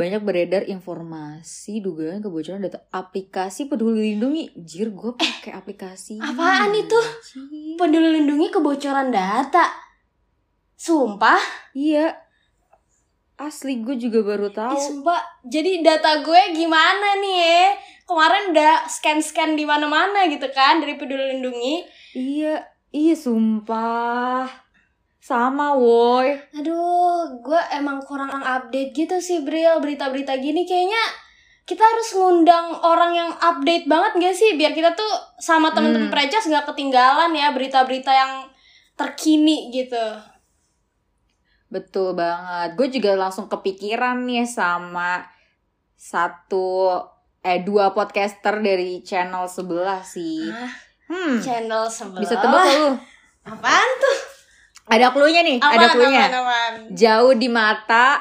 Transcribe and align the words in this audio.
Banyak 0.00 0.24
beredar 0.24 0.62
informasi 0.64 1.84
dugaan 1.84 2.24
kebocoran 2.24 2.64
data 2.64 2.88
aplikasi 2.88 3.68
peduli 3.68 4.16
lindungi. 4.16 4.48
Jir, 4.56 4.96
gue 4.96 5.12
pakai 5.12 5.52
aplikasi. 5.52 6.16
apaan 6.16 6.72
itu? 6.72 6.96
Anjir. 6.96 7.76
Peduli 7.76 8.08
lindungi 8.16 8.48
kebocoran 8.48 9.12
data. 9.12 9.68
Sumpah? 10.72 11.36
Iya. 11.76 12.16
Asli 13.36 13.84
gue 13.84 14.00
juga 14.00 14.24
baru 14.24 14.48
tahu. 14.48 14.72
Eh, 14.72 14.80
sumpah. 14.80 15.20
Jadi 15.44 15.84
data 15.84 16.24
gue 16.24 16.56
gimana 16.56 17.20
nih 17.20 17.36
ya? 17.36 17.64
Kemarin 18.08 18.56
udah 18.56 18.88
scan-scan 18.88 19.52
di 19.52 19.68
mana-mana 19.68 20.24
gitu 20.32 20.48
kan 20.48 20.80
dari 20.80 20.96
Peduli 20.96 21.36
Lindungi. 21.36 21.84
Iya, 22.16 22.64
iya 22.88 23.12
sumpah. 23.12 24.48
Sama 25.20 25.76
woi. 25.76 26.32
Aduh, 26.56 27.44
gue 27.44 27.60
emang 27.76 28.00
kurang 28.08 28.32
update 28.32 28.96
gitu 28.96 29.20
sih, 29.20 29.44
Bril. 29.44 29.76
Berita-berita 29.84 30.32
gini 30.40 30.64
kayaknya 30.64 31.04
kita 31.68 31.84
harus 31.84 32.16
ngundang 32.16 32.72
orang 32.82 33.12
yang 33.14 33.30
update 33.36 33.84
banget 33.86 34.12
gak 34.16 34.34
sih? 34.34 34.56
Biar 34.56 34.72
kita 34.72 34.96
tuh 34.96 35.12
sama 35.38 35.70
temen-temen 35.76 36.08
Hmm. 36.08 36.14
Precos 36.14 36.48
gak 36.48 36.66
ketinggalan 36.72 37.30
ya 37.36 37.52
berita-berita 37.52 38.10
yang 38.10 38.32
terkini 38.96 39.70
gitu. 39.70 40.02
Betul 41.70 42.18
banget. 42.18 42.74
Gue 42.74 42.88
juga 42.90 43.14
langsung 43.14 43.46
kepikiran 43.46 44.26
nih 44.26 44.48
sama 44.48 45.22
satu 45.94 46.98
eh 47.40 47.60
dua 47.62 47.92
podcaster 47.92 48.60
dari 48.60 49.04
channel 49.06 49.46
sebelah 49.46 50.00
sih. 50.02 50.48
Hah? 50.48 50.72
Hmm. 51.12 51.38
Channel 51.38 51.86
sebelah. 51.86 52.20
Bisa 52.24 52.34
tebak 52.40 52.64
lu? 52.74 52.90
Apaan 53.46 53.90
tuh? 54.00 54.18
Ada 54.90 55.08
clue-nya 55.08 55.40
nih, 55.40 55.56
Apaan, 55.56 55.72
ada 55.72 55.86
clue-nya. 55.88 56.20
apaan? 56.26 56.72
Jauh 56.90 57.32
di 57.32 57.46
mata, 57.46 58.20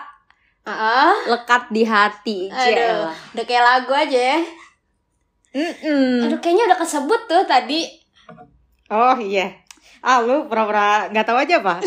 Ah, 0.64 1.17
lekat 1.25 1.66
di 1.70 1.81
hati. 1.81 2.45
aduh, 2.45 3.09
udah 3.34 3.44
kayak 3.44 3.64
lagu 3.64 3.92
aja 3.92 4.20
ya. 4.34 4.38
Mm-mm. 5.50 6.30
Aduh, 6.30 6.38
kayaknya 6.38 6.70
udah 6.70 6.78
kesebut 6.78 7.22
tuh 7.25 7.42
tadi. 7.44 7.90
Oh 8.88 9.17
iya. 9.17 9.50
Ah 10.00 10.20
lu 10.20 10.45
pura-pura 10.45 11.09
nggak 11.09 11.25
tahu 11.25 11.36
aja 11.36 11.58
apa? 11.58 11.81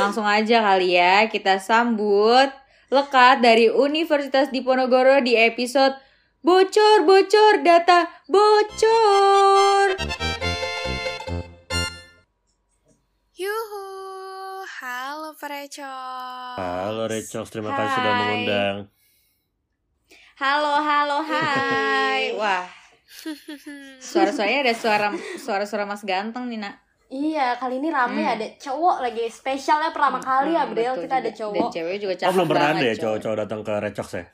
Langsung 0.00 0.24
aja 0.24 0.60
kali 0.62 0.92
ya 0.92 1.24
kita 1.28 1.56
sambut 1.56 2.48
lekat 2.88 3.38
dari 3.38 3.68
Universitas 3.68 4.48
Diponegoro 4.48 5.20
di 5.20 5.36
episode 5.36 5.92
Bocor 6.40 7.04
Bocor 7.04 7.60
Data 7.60 8.08
Bocor. 8.26 9.86
Yuhu, 13.40 13.84
halo 14.82 15.32
Precos. 15.32 16.60
Halo 16.60 17.08
Recox, 17.08 17.48
terima 17.48 17.72
Hai. 17.72 17.78
kasih 17.80 17.94
sudah 17.96 18.12
mengundang. 18.14 18.76
Halo 20.36 20.74
halo 20.76 21.18
hai. 21.24 22.32
Wah, 22.40 22.68
suara-suaranya 23.96 24.60
ada 24.62 24.74
suara 24.76 25.08
suara-suara 25.38 25.84
Mas 25.84 26.04
ganteng 26.04 26.52
nih, 26.52 26.60
Nak. 26.60 26.76
Iya, 27.08 27.56
kali 27.56 27.80
ini 27.80 27.88
rame 27.88 28.20
Hmm. 28.20 28.34
ada 28.36 28.46
cowok 28.54 28.96
lagi 29.00 29.24
spesialnya 29.26 29.88
pertama 29.88 30.20
kali 30.20 30.52
ya, 30.52 30.68
Hmm, 30.68 30.72
Bril. 30.72 31.00
Kita 31.00 31.14
ada 31.18 31.32
juga. 31.32 31.32
Dan 31.32 31.40
cowok. 31.56 31.70
cewek 31.72 31.96
juga 31.96 32.14
cakep 32.14 32.28
Oh 32.28 32.34
belum 32.36 32.46
pernah 32.46 32.68
ada 32.68 32.76
ya 32.76 32.84
cowok. 32.84 33.00
cowok-cowok 33.00 33.36
datang 33.40 33.60
ke 33.60 33.72
Recox 33.80 34.08
ya? 34.12 34.24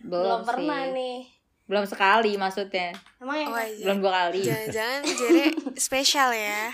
Belum 0.00 0.40
sih. 0.40 0.46
pernah 0.48 0.80
nih. 0.88 1.16
Belum 1.64 1.84
sekali 1.84 2.32
maksudnya. 2.34 2.88
Emang 3.16 3.36
yang 3.38 3.50
Oh. 3.52 3.84
Belum 3.84 3.98
dua 4.00 4.12
kali. 4.16 4.40
Jangan-jangan 4.42 5.00
Jere 5.12 5.46
spesial 5.86 6.32
ya. 6.32 6.72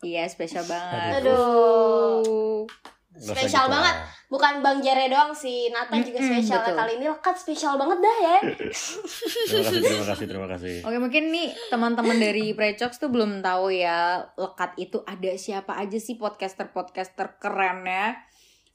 Iya, 0.00 0.24
spesial 0.26 0.64
banget. 0.64 1.20
Aduh. 1.20 2.64
Spesial 3.10 3.68
gitu 3.68 3.74
banget. 3.74 3.94
lah. 4.00 4.08
Bukan 4.30 4.62
Bang 4.62 4.78
Jere 4.78 5.10
doang 5.10 5.34
sih, 5.34 5.68
Nata 5.68 5.98
juga 5.98 6.22
Mm-mm, 6.22 6.30
spesial. 6.30 6.62
betul. 6.62 6.76
Kali 6.78 6.92
ini 6.96 7.06
lekat 7.10 7.36
spesial 7.36 7.74
banget 7.76 7.98
dah 7.98 8.16
ya. 8.22 8.36
Terima 8.40 9.66
kasih, 9.66 9.82
terima 9.82 10.06
kasih, 10.06 10.26
terima 10.30 10.48
kasih. 10.48 10.74
Oke 10.86 10.96
mungkin 10.96 11.24
nih 11.28 11.50
teman-teman 11.68 12.16
dari 12.16 12.54
Precox 12.54 12.96
tuh 12.96 13.10
belum 13.10 13.42
tahu 13.42 13.74
ya 13.74 14.22
lekat 14.38 14.78
itu 14.78 15.02
ada 15.02 15.34
siapa 15.34 15.74
aja 15.76 15.98
sih 15.98 16.14
podcaster-podcaster 16.16 17.42
kerennya. 17.42 18.22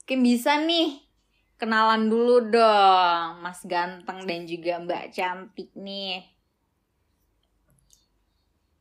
Mungkin 0.04 0.20
bisa 0.22 0.60
nih 0.60 1.00
kenalan 1.56 2.12
dulu 2.12 2.52
dong 2.52 3.40
Mas 3.40 3.64
Ganteng 3.64 4.28
dan 4.28 4.44
juga 4.44 4.84
Mbak 4.84 5.06
Cantik 5.10 5.72
nih. 5.74 6.35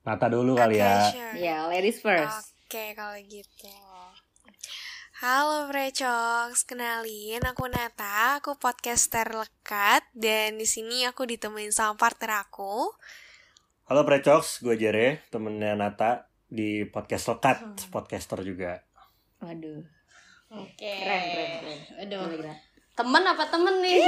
Nata 0.04 0.28
dulu 0.28 0.52
kali 0.54 0.76
ya. 0.78 1.08
sure. 1.08 1.34
Ya 1.40 1.64
ladies 1.64 1.98
first. 1.98 2.52
Oke, 2.64 2.92
kalau 2.92 3.16
gitu. 3.24 3.72
Halo 5.14 5.70
Precox, 5.70 6.68
kenalin 6.68 7.40
aku 7.40 7.64
Nata, 7.70 8.36
aku 8.36 8.58
podcaster 8.58 9.24
lekat 9.24 10.04
dan 10.12 10.60
di 10.60 10.68
sini 10.68 11.08
aku 11.08 11.24
ditemenin 11.24 11.72
sama 11.72 11.96
partner 11.96 12.44
aku. 12.44 12.92
Halo 13.84 14.00
Recox, 14.02 14.60
gue 14.60 14.76
Jere, 14.76 15.24
temennya 15.28 15.72
Nata 15.72 16.28
di 16.44 16.84
podcast 16.84 17.28
Lekat, 17.30 17.56
Hmm. 17.62 17.76
podcaster 17.88 18.40
juga. 18.40 18.80
Waduh. 19.40 19.84
Oke. 20.50 20.76
Keren 21.00 21.22
keren 21.26 21.50
keren. 21.58 21.80
Aduh. 22.00 22.20
Gila, 22.26 22.36
gila. 22.44 22.54
Temen 22.94 23.20
apa 23.20 23.44
temen 23.44 23.74
nih? 23.80 24.00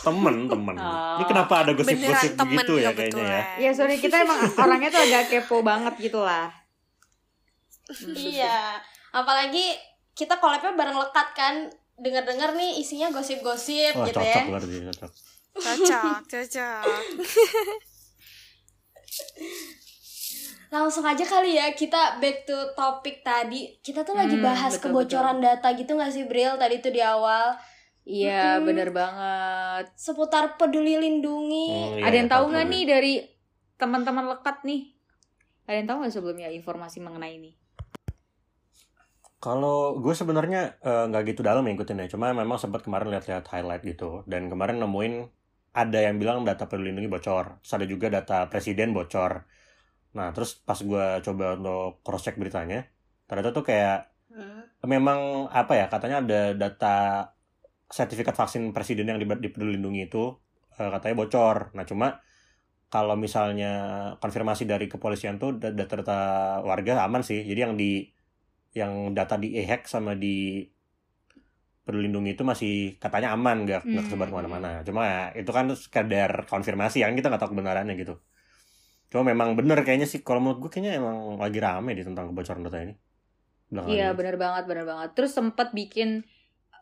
Temen, 0.00 0.46
temen. 0.46 0.74
Oh. 0.74 1.14
Ini 1.18 1.24
kenapa 1.26 1.60
ada 1.60 1.70
gosip-gosip 1.72 2.34
temen 2.34 2.56
begitu 2.56 2.72
ya 2.78 2.90
kayaknya 2.90 3.24
ya? 3.26 3.42
Iya 3.58 3.70
sorry 3.74 3.94
kita 3.96 4.22
emang 4.22 4.38
orangnya 4.62 4.88
tuh 4.88 5.02
agak 5.02 5.22
kepo 5.28 5.60
banget 5.60 5.94
gitu 5.98 6.18
lah. 6.18 6.48
iya. 8.08 8.78
Apalagi 9.10 9.74
kita 10.12 10.36
collabnya 10.36 10.72
bareng 10.72 10.96
lekat 10.96 11.28
kan. 11.32 11.54
Dengar-dengar 11.96 12.56
nih 12.56 12.80
isinya 12.80 13.10
gosip-gosip 13.10 13.92
Wah 13.92 14.06
gitu 14.06 14.16
cocok 14.16 14.24
ya. 14.24 14.42
berarti, 14.48 14.76
cocok. 14.88 15.10
Cocok, 15.52 16.16
cocok. 16.24 17.00
Langsung 20.70 21.02
aja 21.02 21.20
kali 21.20 21.52
ya 21.52 21.66
kita 21.74 22.16
back 22.16 22.46
to 22.46 22.56
topik 22.72 23.20
tadi. 23.20 23.68
Kita 23.82 24.00
tuh 24.00 24.14
lagi 24.14 24.32
Hmm, 24.32 24.46
bahas 24.46 24.72
betul, 24.72 24.96
kebocoran 24.96 25.36
data 25.42 25.66
gitu 25.74 25.92
gak 25.92 26.08
sih 26.08 26.24
Bril 26.24 26.56
tadi 26.56 26.78
tuh 26.78 26.88
di 26.88 27.02
awal 27.02 27.52
Iya 28.16 28.58
Mm-mm. 28.58 28.66
bener 28.66 28.88
banget. 28.98 29.84
seputar 30.06 30.44
peduli 30.58 30.94
lindungi. 31.04 31.68
Hmm, 31.68 31.96
iya, 31.98 32.06
Ada 32.06 32.14
yang 32.18 32.28
tahu 32.32 32.44
nggak 32.50 32.66
nih 32.72 32.84
dari 32.92 33.12
teman-teman 33.80 34.26
lekat 34.32 34.56
nih? 34.68 34.80
Ada 35.68 35.76
yang 35.78 35.88
tahu 35.88 35.96
nggak 36.02 36.14
sebelumnya 36.16 36.48
informasi 36.58 36.98
mengenai 37.06 37.34
ini? 37.40 37.50
Kalau 39.44 39.96
gue 40.04 40.14
sebenarnya 40.20 40.60
eh, 40.88 41.02
nggak 41.08 41.22
gitu 41.32 41.40
dalam 41.48 41.62
ya 41.64 41.72
ngikutin 41.72 42.00
ya, 42.04 42.06
cuma 42.12 42.26
memang 42.42 42.58
sempat 42.62 42.80
kemarin 42.86 43.08
lihat-lihat 43.12 43.44
highlight 43.52 43.82
gitu, 43.90 44.04
dan 44.32 44.42
kemarin 44.52 44.76
nemuin 44.84 45.14
ada 45.82 45.98
yang 46.06 46.16
bilang 46.20 46.38
data 46.48 46.64
peduli 46.68 46.92
lindungi 46.92 47.08
bocor, 47.14 47.44
terus 47.64 47.72
ada 47.78 47.86
juga 47.92 48.06
data 48.16 48.34
presiden 48.52 48.88
bocor. 48.96 49.32
Nah 50.16 50.28
terus 50.34 50.50
pas 50.68 50.78
gue 50.90 51.04
coba 51.26 51.46
untuk 51.58 52.04
cross 52.04 52.22
check 52.26 52.36
beritanya, 52.42 52.78
ternyata 53.28 53.50
tuh 53.56 53.64
kayak 53.70 53.96
Hmm. 54.30 54.60
memang 54.94 55.20
apa 55.60 55.72
ya 55.80 55.86
katanya 55.92 56.16
ada 56.24 56.40
data 56.62 56.86
sertifikat 57.98 58.34
vaksin 58.40 58.62
presiden 58.76 59.06
yang 59.10 59.18
di, 59.22 59.26
di 59.44 59.48
peduli 59.52 59.70
lindungi 59.76 60.00
itu 60.08 60.18
eh, 60.80 60.88
katanya 60.94 61.14
bocor. 61.20 61.56
Nah 61.76 61.84
cuma 61.90 62.06
kalau 62.94 63.14
misalnya 63.24 63.66
konfirmasi 64.22 64.64
dari 64.72 64.86
kepolisian 64.92 65.36
tuh 65.42 65.50
da- 65.62 65.74
data-data 65.78 66.14
warga 66.70 66.92
aman 67.06 67.22
sih. 67.28 67.40
Jadi 67.50 67.60
yang 67.66 67.74
di 67.82 67.86
yang 68.80 68.92
data 69.18 69.34
di 69.42 69.48
e-hack 69.60 69.82
sama 69.94 70.12
di 70.24 70.28
peduli 71.84 72.02
lindungi 72.06 72.30
itu 72.36 72.44
masih 72.50 72.70
katanya 73.02 73.28
aman 73.36 73.56
nggak 73.64 73.80
nggak 73.90 74.02
Hmm. 74.02 74.06
kesebar 74.06 74.28
ke 74.30 74.36
mana-mana. 74.38 74.68
Cuma 74.88 75.02
ya, 75.12 75.20
itu 75.40 75.50
kan 75.56 75.64
sekadar 75.84 76.30
konfirmasi 76.50 76.96
yang 77.02 77.12
kita 77.18 77.26
nggak 77.28 77.40
tahu 77.42 77.52
kebenarannya 77.54 77.94
gitu. 78.02 78.12
Cuma 79.10 79.22
memang 79.32 79.48
bener 79.58 79.78
kayaknya 79.86 80.08
sih 80.12 80.20
kalau 80.26 80.40
menurut 80.42 80.58
gue 80.62 80.70
kayaknya 80.72 80.92
emang 81.00 81.16
lagi 81.44 81.58
rame 81.66 81.90
di 81.98 82.02
tentang 82.08 82.24
kebocoran 82.30 82.62
data 82.66 82.78
ini. 82.86 82.94
Iya 83.90 84.04
bener 84.18 84.34
banget 84.42 84.62
bener 84.70 84.84
banget. 84.90 85.08
Terus 85.16 85.32
sempat 85.38 85.68
bikin 85.78 86.08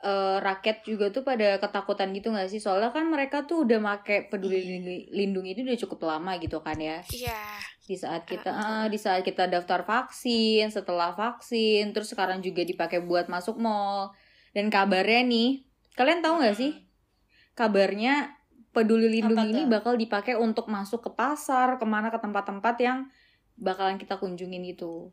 eh, 0.04 0.36
rakyat 0.38 0.86
juga 0.86 1.10
tuh 1.10 1.22
pada 1.26 1.58
ketakutan 1.58 2.10
gitu 2.14 2.30
nggak 2.30 2.48
sih? 2.50 2.60
Soalnya 2.62 2.90
kan 2.94 3.06
mereka 3.08 3.44
tuh 3.48 3.66
udah 3.66 3.78
make 3.82 4.30
peduli 4.30 4.62
lindungi, 4.62 5.10
lindungi 5.10 5.50
itu 5.54 5.60
udah 5.66 5.78
cukup 5.86 6.00
lama 6.06 6.32
gitu 6.38 6.58
kan 6.62 6.78
ya. 6.78 7.02
Iya. 7.10 7.40
di 7.88 7.96
saat 7.96 8.28
kita 8.28 8.52
ah, 8.52 8.84
ah, 8.84 8.86
di 8.92 9.00
saat 9.00 9.24
kita 9.24 9.48
daftar 9.48 9.80
vaksin 9.80 10.68
setelah 10.68 11.16
vaksin 11.16 11.96
terus 11.96 12.12
sekarang 12.12 12.44
juga 12.44 12.60
dipakai 12.60 13.00
buat 13.00 13.32
masuk 13.32 13.56
mall 13.56 14.12
dan 14.52 14.68
kabarnya 14.68 15.24
nih 15.24 15.64
kalian 15.96 16.20
tahu 16.20 16.44
nggak 16.44 16.52
sih 16.52 16.76
kabarnya 17.56 18.36
peduli 18.76 19.08
lindungi 19.08 19.40
Apa 19.40 19.52
ini 19.56 19.62
tuh? 19.64 19.70
bakal 19.72 19.94
dipakai 19.96 20.36
untuk 20.36 20.68
masuk 20.68 21.00
ke 21.00 21.10
pasar 21.16 21.80
ke 21.80 21.86
mana 21.88 22.12
ke 22.12 22.20
tempat-tempat 22.20 22.76
yang 22.76 23.08
bakalan 23.56 23.96
kita 23.96 24.20
kunjungin 24.20 24.68
itu 24.68 25.08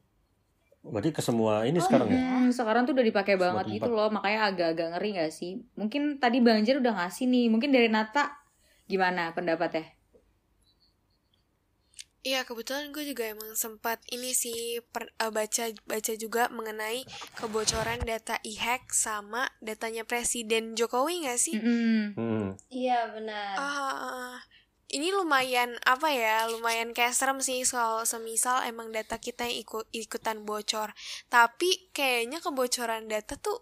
Berarti 0.86 1.10
ke 1.12 1.22
semua 1.26 1.66
ini 1.66 1.78
Oh, 1.82 1.86
sekarang 1.86 2.08
ya? 2.14 2.18
Hmm, 2.22 2.50
sekarang 2.54 2.86
tuh 2.86 2.94
udah 2.94 3.06
dipakai 3.06 3.36
Semua 3.36 3.44
banget 3.62 3.66
tempat. 3.66 3.76
gitu 3.82 3.90
loh 3.98 4.08
makanya 4.14 4.40
agak-agak 4.50 4.88
ngeri 4.96 5.10
gak 5.18 5.32
sih 5.34 5.52
mungkin 5.74 6.02
tadi 6.22 6.38
banjir 6.40 6.78
udah 6.78 6.94
ngasih 7.04 7.26
nih 7.26 7.46
mungkin 7.50 7.70
dari 7.74 7.90
Nata 7.90 8.32
gimana 8.86 9.34
pendapatnya 9.34 9.86
Iya 12.26 12.42
kebetulan 12.42 12.90
gue 12.90 13.06
juga 13.06 13.30
emang 13.30 13.54
sempat 13.54 14.02
ini 14.10 14.34
sih 14.34 14.82
per- 14.90 15.14
eh, 15.22 15.30
baca 15.30 15.70
baca 15.86 16.14
juga 16.18 16.50
mengenai 16.50 17.06
kebocoran 17.38 18.02
data 18.02 18.42
e-hack 18.42 18.90
sama 18.90 19.46
datanya 19.62 20.02
Presiden 20.10 20.74
Jokowi 20.74 21.22
nggak 21.22 21.38
sih? 21.38 21.54
Mm-mm. 21.54 22.18
Hmm. 22.18 22.48
Iya 22.74 23.14
benar. 23.14 23.54
Ah, 23.62 24.42
ini 24.96 25.12
lumayan 25.12 25.76
apa 25.84 26.08
ya? 26.10 26.48
Lumayan 26.48 26.90
kayak 26.90 27.12
serem 27.12 27.38
sih 27.40 27.62
soal 27.64 28.02
semisal 28.04 28.64
emang 28.64 28.90
data 28.90 29.18
kita 29.18 29.44
yang 29.44 29.60
ikut 29.60 29.86
ikutan 29.92 30.42
bocor. 30.42 30.96
Tapi 31.28 31.92
kayaknya 31.92 32.40
kebocoran 32.40 33.06
data 33.06 33.36
tuh 33.36 33.62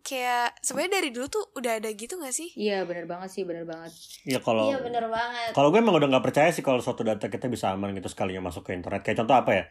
kayak 0.00 0.58
sebenarnya 0.60 0.98
dari 0.98 1.10
dulu 1.10 1.26
tuh 1.28 1.44
udah 1.54 1.78
ada 1.78 1.88
gitu 1.90 2.14
nggak 2.14 2.28
sih? 2.30 2.52
iya 2.54 2.84
bener 2.84 3.08
banget 3.08 3.30
sih 3.30 3.40
bener 3.40 3.64
banget 3.64 3.88
Ya 4.22 4.36
kalau 4.38 4.68
Iya 4.68 4.76
benar 4.78 5.08
banget. 5.08 5.56
kalau 5.56 5.72
gue 5.72 5.80
emang 5.80 5.96
udah 5.96 6.12
nggak 6.12 6.20
percaya 6.22 6.52
sih 6.52 6.60
kalau 6.60 6.76
suatu 6.78 7.00
data 7.00 7.24
kita 7.26 7.48
bisa 7.48 7.72
aman 7.72 7.96
gitu 7.96 8.12
sekalinya 8.12 8.44
masuk 8.44 8.68
ke 8.68 8.76
internet. 8.76 9.00
Kayak 9.00 9.24
contoh 9.24 9.32
apa 9.34 9.50
ya? 9.54 9.64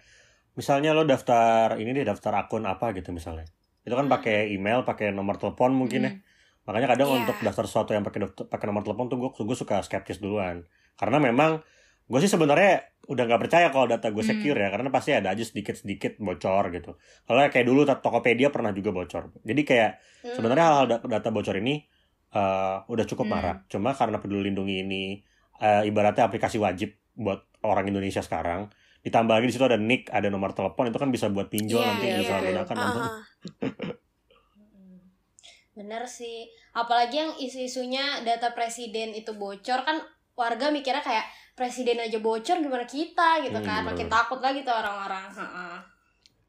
Misalnya 0.54 0.90
lo 0.92 1.04
daftar 1.04 1.78
ini 1.78 1.92
deh 1.92 2.02
daftar 2.02 2.34
akun 2.40 2.66
apa 2.66 2.94
gitu 2.94 3.12
misalnya. 3.12 3.46
Itu 3.82 3.94
kan 3.94 4.08
Hmm. 4.08 4.14
pakai 4.16 4.50
email, 4.50 4.82
pakai 4.82 5.12
nomor 5.12 5.38
telepon 5.38 5.70
mungkin 5.72 6.02
ya. 6.02 6.12
Makanya 6.64 6.88
kadang 6.90 7.10
Iya. 7.10 7.18
untuk 7.20 7.38
daftar 7.38 7.66
sesuatu 7.68 7.92
yang 7.92 8.02
pakai 8.02 8.20
pakai 8.26 8.66
nomor 8.66 8.82
telepon 8.82 9.06
tuh 9.06 9.18
gue 9.20 9.30
gue 9.36 9.58
suka 9.60 9.84
skeptis 9.84 10.18
duluan. 10.18 10.66
Karena 10.94 11.18
memang 11.18 11.62
gue 12.04 12.19
sih 12.19 12.30
sebenarnya 12.30 12.84
udah 13.04 13.24
nggak 13.28 13.42
percaya 13.48 13.68
kalau 13.68 13.84
data 13.86 14.07
gue 14.07 14.24
Hmm. 14.24 14.31
secure 14.31 14.56
ya 14.56 14.72
karena 14.72 14.88
pasti 14.88 15.12
ada 15.12 15.36
aja 15.36 15.44
sedikit 15.44 15.75
sedikit 15.75 16.16
bocor 16.18 16.72
gitu. 16.72 16.95
Kalau 17.24 17.40
kayak 17.51 17.68
dulu 17.68 17.84
Tokopedia 17.84 18.48
pernah 18.48 18.72
juga 18.72 18.95
bocor. 18.95 19.36
Jadi 19.44 19.62
kayak 19.63 19.92
Hmm. 20.24 20.36
sebenarnya 20.40 20.66
hal-hal 20.72 20.86
da- 20.88 21.04
data 21.10 21.30
bocor 21.30 21.57
ini 21.60 21.84
eh, 22.34 22.78
udah 22.90 23.06
cukup 23.06 23.30
Hmm. 23.30 23.34
marah. 23.38 23.56
Cuma 23.69 23.94
karena 23.94 24.18
peduli 24.18 24.50
lindungi 24.50 24.81
ini 24.81 25.04
eh, 25.62 25.86
ibaratnya 25.86 26.25
aplikasi 26.25 26.57
wajib 26.57 26.98
buat 27.13 27.46
orang 27.62 27.86
Indonesia 27.88 28.19
sekarang. 28.19 28.74
Ditambah 29.06 29.36
lagi 29.36 29.48
di 29.48 29.54
situ 29.54 29.62
ada 29.62 29.78
nick, 29.78 30.10
ada 30.10 30.28
nomor 30.28 30.50
telepon 30.51 30.89
itu 30.89 30.98
kan 30.98 31.13
bisa 31.13 31.30
buat 31.30 31.48
pinjol 31.48 31.78
Iya, 31.78 31.88
nanti 31.88 32.06
iya, 32.10 32.18
bisa 32.18 32.34
betul. 32.34 32.48
gunakan 32.50 32.75
Ah, 32.75 32.84
untuk 32.84 33.04
ah. 33.04 33.22
Bener 35.74 36.04
sih. 36.06 36.46
Apalagi 36.72 37.16
yang 37.18 37.34
isu-isunya 37.38 38.22
data 38.22 38.54
presiden 38.54 39.13
itu 39.13 39.34
bocor 39.34 39.81
kan 39.81 40.01
warga 40.34 40.70
mikirnya 40.70 41.00
kayak 41.00 41.26
presiden 41.54 42.02
aja 42.02 42.18
bocor 42.18 42.58
gimana 42.58 42.84
kita 42.84 43.40
gitu 43.42 43.58
Hmm, 43.58 43.66
kan. 43.66 43.82
bener. 43.86 43.94
Makin 43.94 44.08
takut 44.10 44.40
lagi 44.42 44.66
tuh 44.66 44.74
orang-orang. 44.74 45.30
Heeh. 45.30 45.76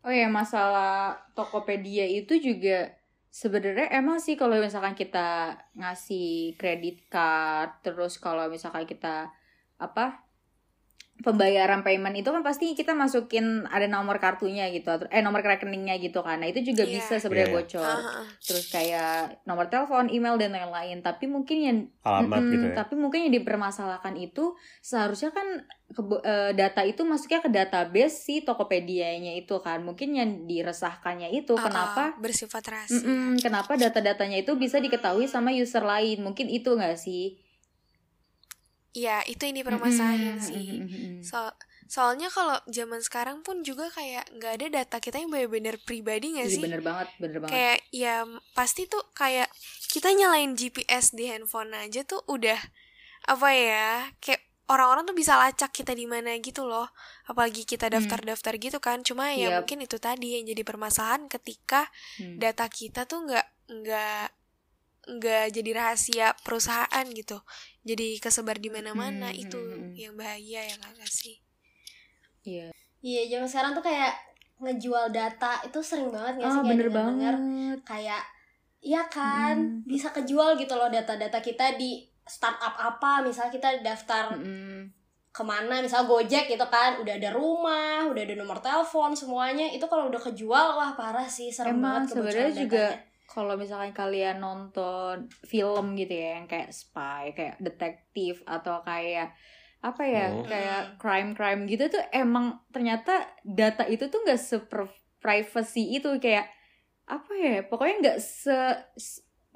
Oh 0.04 0.12
ya 0.12 0.28
masalah 0.28 1.16
Tokopedia 1.32 2.04
itu 2.04 2.36
juga 2.36 2.92
sebenarnya 3.28 3.88
emang 3.90 4.20
sih 4.20 4.36
kalau 4.36 4.56
misalkan 4.56 4.92
kita 4.92 5.52
ngasih 5.74 6.56
kredit 6.56 7.08
card 7.08 7.80
terus 7.80 8.16
kalau 8.16 8.48
misalkan 8.48 8.84
kita 8.84 9.28
apa 9.76 10.23
pembayaran 11.16 11.80
payment 11.80 12.16
itu 12.16 12.26
kan 12.26 12.42
pasti 12.42 12.72
kita 12.72 12.90
masukin 12.90 13.44
ada 13.66 13.86
nomor 13.86 14.18
kartunya 14.18 14.66
gitu 14.68 14.88
atau 14.88 15.06
eh 15.08 15.20
nomor 15.20 15.40
rekeningnya 15.40 15.94
gitu 15.96 16.20
kan 16.20 16.36
nah 16.36 16.48
itu 16.48 16.64
juga 16.64 16.82
Iya. 16.82 16.94
bisa 16.96 17.14
sebenarnya 17.16 17.44
Iya, 17.44 17.52
iya. 17.52 17.58
bocor 17.62 17.86
Ah, 17.86 18.10
ah. 18.16 18.26
terus 18.40 18.64
kayak 18.66 19.14
nomor 19.44 19.66
telepon 19.68 20.08
email 20.08 20.34
dan 20.34 20.50
lain-lain 20.50 20.98
tapi 21.00 21.24
mungkin 21.26 21.56
yang 21.60 21.78
alamat 22.02 22.34
Mm-mm, 22.36 22.50
gitu 22.50 22.66
ya. 22.66 22.74
Tapi 22.76 22.94
mungkin 22.94 23.20
yang 23.22 23.34
dipermasalahkan 23.34 24.14
itu 24.16 24.52
seharusnya 24.80 25.30
kan 25.30 25.46
kebo- 25.88 26.20
eh, 26.20 26.50
data 26.52 26.82
itu 26.82 27.00
masuknya 27.02 27.38
ke 27.38 27.48
database 27.48 28.16
si 28.20 28.42
Tokopedia-nya 28.42 29.32
itu 29.34 29.54
kan. 29.58 29.80
Mungkin 29.80 30.12
yang 30.12 30.30
diresahkannya 30.44 31.30
itu 31.32 31.54
Ah, 31.54 31.58
ah, 31.58 31.64
kenapa 31.64 32.02
bersifat 32.18 32.64
rahasia? 32.64 32.98
Mm-mm, 32.98 33.38
kenapa 33.38 33.74
data-datanya 33.74 34.40
itu 34.40 34.52
bisa 34.54 34.76
diketahui 34.76 35.24
sama 35.24 35.52
user 35.52 35.80
lain? 35.82 36.20
Mungkin 36.20 36.48
itu 36.48 36.68
nggak 36.70 36.96
sih? 36.96 37.38
Iya, 38.94 39.26
itu 39.26 39.42
yang 39.42 39.56
dipermasalahin 39.58 40.38
Mm-mm, 40.38 40.46
sih. 40.48 40.66
So, 41.18 41.38
soalnya 41.90 42.30
kalau 42.30 42.56
zaman 42.70 43.02
sekarang 43.02 43.42
pun 43.42 43.66
juga 43.66 43.90
kayak 43.90 44.30
nggak 44.38 44.52
ada 44.62 44.66
data 44.82 44.96
kita 45.02 45.18
yang 45.18 45.30
benar-benar 45.34 45.76
pribadi 45.82 46.38
nggak 46.38 46.46
Iya 46.46 46.56
sih? 46.56 46.62
bener 46.64 46.80
banget, 46.86 47.08
bener 47.18 47.38
banget. 47.42 47.50
Kayak 47.50 47.78
ya 47.90 48.14
pasti 48.54 48.82
tuh 48.86 49.02
kayak 49.12 49.50
kita 49.90 50.14
nyalain 50.14 50.54
GPS 50.54 51.10
di 51.12 51.26
handphone 51.26 51.74
aja 51.74 52.06
tuh 52.06 52.22
udah 52.30 52.58
apa 53.28 53.48
ya? 53.52 53.88
Kayak 54.22 54.42
orang-orang 54.70 55.04
tuh 55.10 55.16
bisa 55.16 55.34
lacak 55.36 55.70
kita 55.74 55.92
di 55.92 56.06
mana 56.08 56.38
gitu 56.38 56.62
loh. 56.64 56.88
Apalagi 57.26 57.66
kita 57.66 57.90
daftar-daftar 57.90 58.54
gitu 58.62 58.78
kan. 58.78 59.02
Cuma 59.02 59.34
ya 59.34 59.50
Yap. 59.50 59.64
mungkin 59.64 59.82
itu 59.84 59.98
tadi 59.98 60.38
yang 60.38 60.44
jadi 60.48 60.62
permasalahan 60.62 61.26
ketika 61.28 61.90
Hmm. 62.18 62.38
data 62.38 62.66
kita 62.70 63.04
tuh 63.10 63.26
nggak 63.26 63.46
nggak 63.74 64.26
nggak 65.04 65.44
jadi 65.52 65.70
rahasia 65.76 66.26
perusahaan 66.44 67.06
gitu. 67.12 67.36
Jadi 67.84 68.16
kesebar 68.16 68.56
di 68.56 68.68
mana-mana 68.68 69.28
Hmm, 69.28 69.38
itu 69.38 69.60
hmm, 69.60 69.76
hmm. 69.76 69.92
yang 69.94 70.14
bahaya 70.14 70.60
ya 70.64 70.74
nggak 70.74 71.04
sih? 71.06 71.36
Iya. 72.42 72.72
Iya, 72.98 73.20
zaman 73.30 73.44
sekarang 73.46 73.72
tuh 73.72 73.84
kayak 73.84 74.12
ngejual 74.56 75.10
data 75.10 75.60
itu 75.60 75.78
sering 75.80 76.08
banget 76.08 76.40
gak 76.40 76.46
sih 76.46 76.50
Ah 76.50 76.62
kayak 76.62 76.70
bener 76.70 76.88
banget. 76.90 77.34
kayak 77.82 78.22
iya 78.80 79.02
kan 79.04 79.56
Mm. 79.56 79.82
bisa 79.82 80.08
kejual 80.08 80.54
gitu 80.54 80.72
loh 80.72 80.88
data-data 80.88 81.36
kita 81.38 81.74
di 81.74 82.00
startup 82.22 82.72
apa 82.72 83.20
misalnya 83.20 83.50
kita 83.50 83.68
daftar 83.80 84.32
Mm-mm. 84.34 84.88
ke 85.28 85.42
mana 85.42 85.80
misal 85.80 86.04
Gojek 86.04 86.46
gitu 86.46 86.64
kan 86.66 86.96
udah 86.96 87.14
ada 87.14 87.30
rumah 87.30 88.06
udah 88.06 88.22
ada 88.22 88.34
nomor 88.34 88.56
telepon 88.58 89.12
semuanya 89.12 89.66
itu 89.68 89.84
kalau 89.84 90.06
udah 90.06 90.22
kejual 90.22 90.66
wah 90.74 90.92
parah 90.92 91.26
sih 91.26 91.48
serem 91.48 91.76
Emang 91.76 92.04
banget 92.04 92.14
sebenarnya 92.14 92.48
juga 92.54 92.84
datanya. 92.88 93.12
Kalau 93.24 93.56
misalkan 93.56 93.96
kalian 93.96 94.40
nonton 94.40 95.32
film 95.48 95.96
gitu 95.96 96.12
ya 96.12 96.38
yang 96.40 96.46
kayak 96.46 96.70
spy, 96.70 97.32
kayak 97.32 97.56
detektif 97.58 98.44
atau 98.44 98.84
kayak 98.84 99.32
apa 99.84 100.02
ya, 100.04 100.32
Hmm. 100.32 100.44
kayak 100.48 100.82
crime-crime 100.96 101.68
gitu 101.68 101.92
tuh 101.92 102.00
emang 102.12 102.60
ternyata 102.72 103.24
data 103.44 103.84
itu 103.84 104.08
tuh 104.08 104.24
nggak 104.24 104.40
se 104.40 104.56
privacy 105.20 106.00
itu 106.00 106.08
kayak 106.20 106.48
apa 107.04 107.32
ya, 107.36 107.54
pokoknya 107.68 107.94
nggak 108.00 108.18
se 108.20 108.56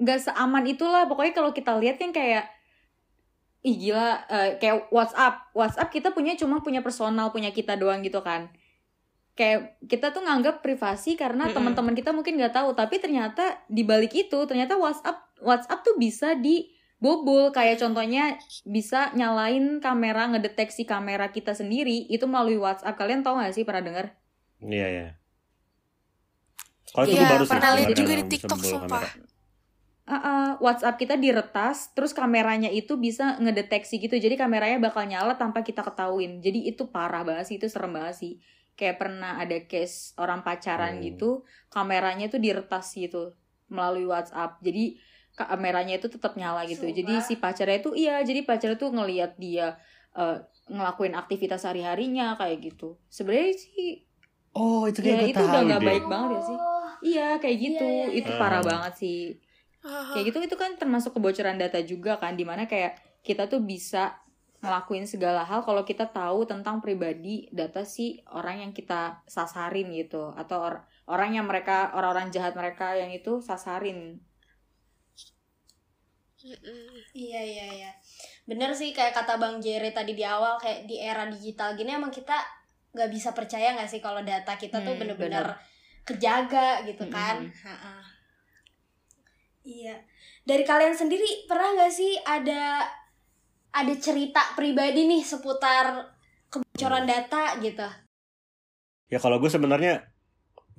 nggak 0.01 0.19
seaman 0.21 0.65
itulah. 0.69 1.09
Pokoknya 1.09 1.33
kalau 1.33 1.51
kita 1.53 1.73
lihat 1.81 1.97
kan 1.97 2.13
kayak 2.13 2.45
ih 3.65 3.75
gila 3.75 4.23
eh, 4.29 4.49
kayak 4.61 4.87
WhatsApp. 4.93 5.51
WhatsApp 5.53 5.89
kita 5.91 6.09
punya 6.13 6.33
cuma 6.37 6.61
punya 6.61 6.79
personal 6.85 7.33
punya 7.33 7.51
kita 7.51 7.75
doang 7.75 8.01
gitu 8.05 8.21
kan 8.23 8.53
kayak 9.39 9.59
kita 9.87 10.11
tuh 10.11 10.21
nganggap 10.27 10.59
privasi 10.65 11.15
karena 11.15 11.47
Mm-mm. 11.47 11.55
teman-teman 11.55 11.95
kita 11.95 12.11
mungkin 12.11 12.35
nggak 12.39 12.51
tahu 12.59 12.69
tapi 12.75 12.99
ternyata 12.99 13.43
di 13.71 13.83
balik 13.87 14.11
itu 14.23 14.39
ternyata 14.49 14.75
WhatsApp 14.75 15.17
WhatsApp 15.39 15.79
tuh 15.87 15.95
bisa 15.95 16.35
dibobol 16.35 17.55
kayak 17.55 17.79
contohnya 17.79 18.35
bisa 18.67 18.99
nyalain 19.15 19.79
kamera 19.79 20.23
ngedeteksi 20.35 20.83
kamera 20.83 21.31
kita 21.31 21.55
sendiri 21.55 21.97
itu 22.11 22.25
melalui 22.27 22.59
WhatsApp 22.59 22.99
kalian 22.99 23.23
tahu 23.23 23.39
nggak 23.39 23.55
sih 23.55 23.63
pernah 23.63 23.83
dengar 23.87 24.07
Iya, 24.59 24.87
iya. 24.95 25.07
Kalau 26.93 27.05
itu 27.07 27.15
Iya, 27.15 27.29
baru 27.31 27.45
sih 27.45 27.51
pernah 27.51 27.71
lihat 27.77 27.91
juga 27.95 28.13
di 28.19 28.25
TikTok, 28.31 28.59
bobol 28.59 28.69
sumpah. 28.71 29.01
kamera. 29.01 29.09
Ah, 30.09 30.15
ah, 30.25 30.49
WhatsApp 30.57 30.97
kita 30.97 31.15
diretas, 31.21 31.93
terus 31.93 32.17
kameranya 32.17 32.69
itu 32.73 32.97
bisa 32.97 33.37
ngedeteksi 33.37 34.01
gitu. 34.01 34.17
Jadi 34.17 34.35
kameranya 34.41 34.81
bakal 34.81 35.05
nyala 35.05 35.37
tanpa 35.37 35.61
kita 35.61 35.85
ketahuin. 35.85 36.41
Jadi 36.41 36.65
itu 36.65 36.89
parah 36.89 37.21
banget 37.21 37.45
sih, 37.53 37.55
itu 37.61 37.69
serem 37.69 37.93
banget 37.93 38.15
sih. 38.17 38.33
Kayak 38.79 38.95
pernah 38.95 39.35
ada 39.35 39.57
case 39.67 40.15
orang 40.15 40.39
pacaran 40.39 40.95
Hmm. 40.97 41.03
gitu, 41.03 41.43
kameranya 41.67 42.31
itu 42.31 42.39
diretas 42.39 42.95
gitu 42.95 43.35
melalui 43.67 44.07
WhatsApp. 44.07 44.63
Jadi 44.63 44.95
kameranya 45.35 45.99
itu 45.99 46.07
tetap 46.07 46.39
nyala 46.39 46.63
gitu. 46.63 46.87
Sumpah. 46.87 46.95
Jadi 46.95 47.13
si 47.19 47.33
pacarnya 47.35 47.77
itu 47.83 47.91
iya, 47.93 48.23
jadi 48.23 48.39
pacarnya 48.47 48.79
tuh 48.79 48.91
ngelihat 48.95 49.35
dia 49.35 49.75
eh, 50.15 50.37
ngelakuin 50.71 51.13
aktivitas 51.13 51.67
sehari-harinya 51.67 52.39
kayak 52.39 52.57
gitu. 52.71 52.95
Sebenarnya 53.11 53.53
sih 53.59 54.07
Oh, 54.55 54.89
itu 54.89 55.05
Ya, 55.05 55.21
itu 55.21 55.37
tahu 55.37 55.45
udah 55.45 55.61
nggak 55.61 55.81
deh. 55.83 55.87
baik 55.93 56.05
banget 56.09 56.29
ya 56.33 56.41
sih? 56.41 56.57
Oh, 56.57 56.87
iya 57.05 57.27
kayak 57.37 57.57
gitu. 57.61 57.85
Iya, 57.85 58.05
iya, 58.09 58.17
Itu 58.17 58.31
iya. 58.33 58.39
parah 58.41 58.61
Ah. 58.61 58.65
banget 58.65 58.93
sih 58.97 59.19
Ah, 59.79 60.11
kayak 60.11 60.23
gitu 60.33 60.37
itu 60.43 60.55
kan 60.59 60.71
termasuk 60.75 61.15
kebocoran 61.15 61.55
data 61.55 61.79
juga 61.79 62.19
kan 62.19 62.35
di 62.35 62.43
mana 62.43 62.67
kayak 62.67 62.99
kita 63.23 63.47
tuh 63.47 63.63
bisa 63.63 64.11
ngelakuin 64.59 65.07
segala 65.07 65.47
hal 65.47 65.63
kalau 65.63 65.87
kita 65.87 66.11
tahu 66.11 66.43
tentang 66.43 66.83
pribadi 66.83 67.47
data 67.49 67.87
si 67.87 68.19
orang 68.27 68.59
yang 68.67 68.71
kita 68.75 69.23
sasarin 69.25 69.87
gitu 69.95 70.35
atau 70.35 70.57
or- 70.59 70.83
orang 71.07 71.31
yang 71.33 71.47
mereka 71.47 71.95
orang-orang 71.95 72.27
jahat 72.29 72.53
mereka 72.53 72.91
yang 72.93 73.09
itu 73.09 73.39
sasarin 73.39 74.19
iya 77.11 77.41
iya 77.43 77.65
iya 77.75 77.91
bener 78.47 78.71
sih 78.71 78.95
kayak 78.95 79.11
kata 79.11 79.35
bang 79.35 79.59
Jerry 79.59 79.91
tadi 79.91 80.15
di 80.15 80.23
awal 80.23 80.55
kayak 80.55 80.87
di 80.87 80.95
era 80.97 81.27
digital 81.27 81.75
gini 81.75 81.91
emang 81.91 82.11
kita 82.11 82.35
nggak 82.95 83.09
bisa 83.11 83.29
percaya 83.35 83.75
nggak 83.75 83.91
sih 83.91 83.99
kalau 83.99 84.23
data 84.23 84.55
kita 84.55 84.79
tuh 84.81 84.95
Hmm, 84.95 85.01
bener-bener 85.03 85.43
bener. 85.45 86.07
kejaga 86.07 86.81
gitu 86.87 87.03
Hmm, 87.05 87.13
kan 87.13 87.35
hmm. 87.43 87.53
Ha-ha. 87.63 87.95
iya 89.61 89.95
dari 90.41 90.63
kalian 90.63 90.95
sendiri 90.95 91.45
pernah 91.45 91.75
nggak 91.75 91.93
sih 91.93 92.15
ada 92.23 92.87
ada 93.71 93.93
cerita 93.95 94.41
pribadi 94.53 95.05
nih 95.05 95.21
seputar 95.21 96.09
kebocoran 96.49 97.05
data 97.05 97.57
gitu 97.59 97.85
Ya 99.09 99.17
kalau 99.17 99.41
gue 99.41 99.49
sebenarnya 99.49 100.05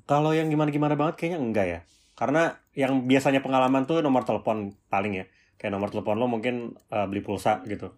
kalau 0.07 0.31
yang 0.31 0.47
gimana-gimana 0.47 0.95
banget 0.95 1.19
kayaknya 1.19 1.39
enggak 1.43 1.67
ya. 1.67 1.81
Karena 2.15 2.55
yang 2.75 3.07
biasanya 3.07 3.43
pengalaman 3.43 3.91
tuh 3.91 4.03
nomor 4.03 4.23
telepon 4.23 4.71
paling 4.87 5.19
ya. 5.19 5.25
Kayak 5.59 5.75
nomor 5.75 5.91
telepon 5.91 6.15
lo 6.15 6.31
mungkin 6.31 6.79
eh, 6.89 7.07
beli 7.11 7.27
pulsa 7.27 7.59
gitu 7.67 7.91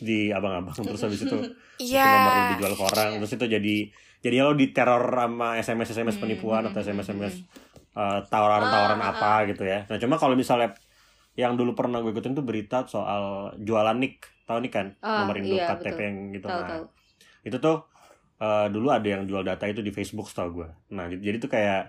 di 0.00 0.32
abang-abang 0.32 0.72
terus 0.88 1.04
habis 1.04 1.22
itu 1.22 1.36
Iya. 1.76 2.02
itu 2.02 2.08
nomor 2.08 2.32
lo 2.32 2.42
dijual 2.56 2.72
ke 2.72 2.82
orang 2.82 3.10
terus 3.20 3.32
itu 3.36 3.44
jadi 3.46 3.76
jadi 4.20 4.36
lo 4.42 4.52
diteror 4.56 5.04
sama 5.06 5.60
SMS 5.60 5.92
SMS 5.92 6.16
Hmm, 6.16 6.22
penipuan 6.24 6.62
hmm, 6.64 6.70
atau 6.72 6.80
SMS 6.80 7.06
SMS 7.08 7.34
eh, 7.94 8.18
tawaran-tawaran 8.26 8.96
Ah, 8.96 9.06
ah, 9.06 9.12
apa 9.14 9.32
gitu 9.46 9.62
ya. 9.62 9.84
Nah 9.86 9.96
cuma 10.00 10.16
kalau 10.16 10.34
misalnya 10.34 10.72
yang 11.38 11.54
dulu 11.54 11.72
pernah 11.78 12.02
gue 12.02 12.10
ikutin 12.10 12.34
tuh 12.34 12.44
berita 12.44 12.84
soal 12.86 13.54
jualan 13.58 13.96
nick, 13.96 14.26
tahu 14.44 14.58
nih 14.66 14.72
kan 14.72 14.86
Ah, 15.00 15.24
nomor 15.24 15.38
induk 15.38 15.62
iya, 15.62 15.66
KTP 15.70 15.94
betul. 15.94 16.00
yang 16.02 16.16
gitu. 16.34 16.46
tahu 16.50 16.60
Nah, 16.60 16.68
tahu 16.68 16.82
itu 17.40 17.56
tuh 17.56 17.76
eh, 18.40 18.66
dulu 18.72 18.88
ada 18.90 19.08
yang 19.08 19.22
jual 19.28 19.42
data 19.44 19.64
itu 19.68 19.80
di 19.80 19.92
Facebook 19.92 20.26
setahu 20.28 20.64
gue. 20.64 20.68
Nah 20.96 21.06
jadi, 21.08 21.22
jadi 21.22 21.36
tuh 21.38 21.50
kayak 21.52 21.82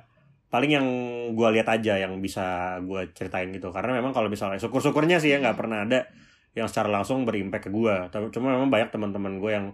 paling 0.51 0.71
yang 0.75 0.88
gue 1.31 1.48
lihat 1.55 1.67
aja 1.71 1.95
yang 1.95 2.13
bisa 2.19 2.75
gue 2.83 3.07
ceritain 3.15 3.48
gitu. 3.51 3.71
Karena 3.71 3.95
memang 3.98 4.12
kalau 4.12 4.27
misalnya 4.27 4.60
syukur-syukurnya 4.60 5.17
sih 5.24 5.31
ya 5.31 5.39
nggak 5.39 5.55
Hmm. 5.55 5.62
pernah 5.63 5.79
ada 5.88 6.00
yang 6.51 6.67
secara 6.67 6.91
langsung 6.91 7.24
berimpact 7.24 7.67
ke 7.67 7.71
gue. 7.71 7.95
Tapi 8.12 8.29
cuma 8.36 8.51
memang 8.51 8.67
banyak 8.67 8.91
teman-teman 8.91 9.39
gue 9.39 9.51
yang 9.51 9.65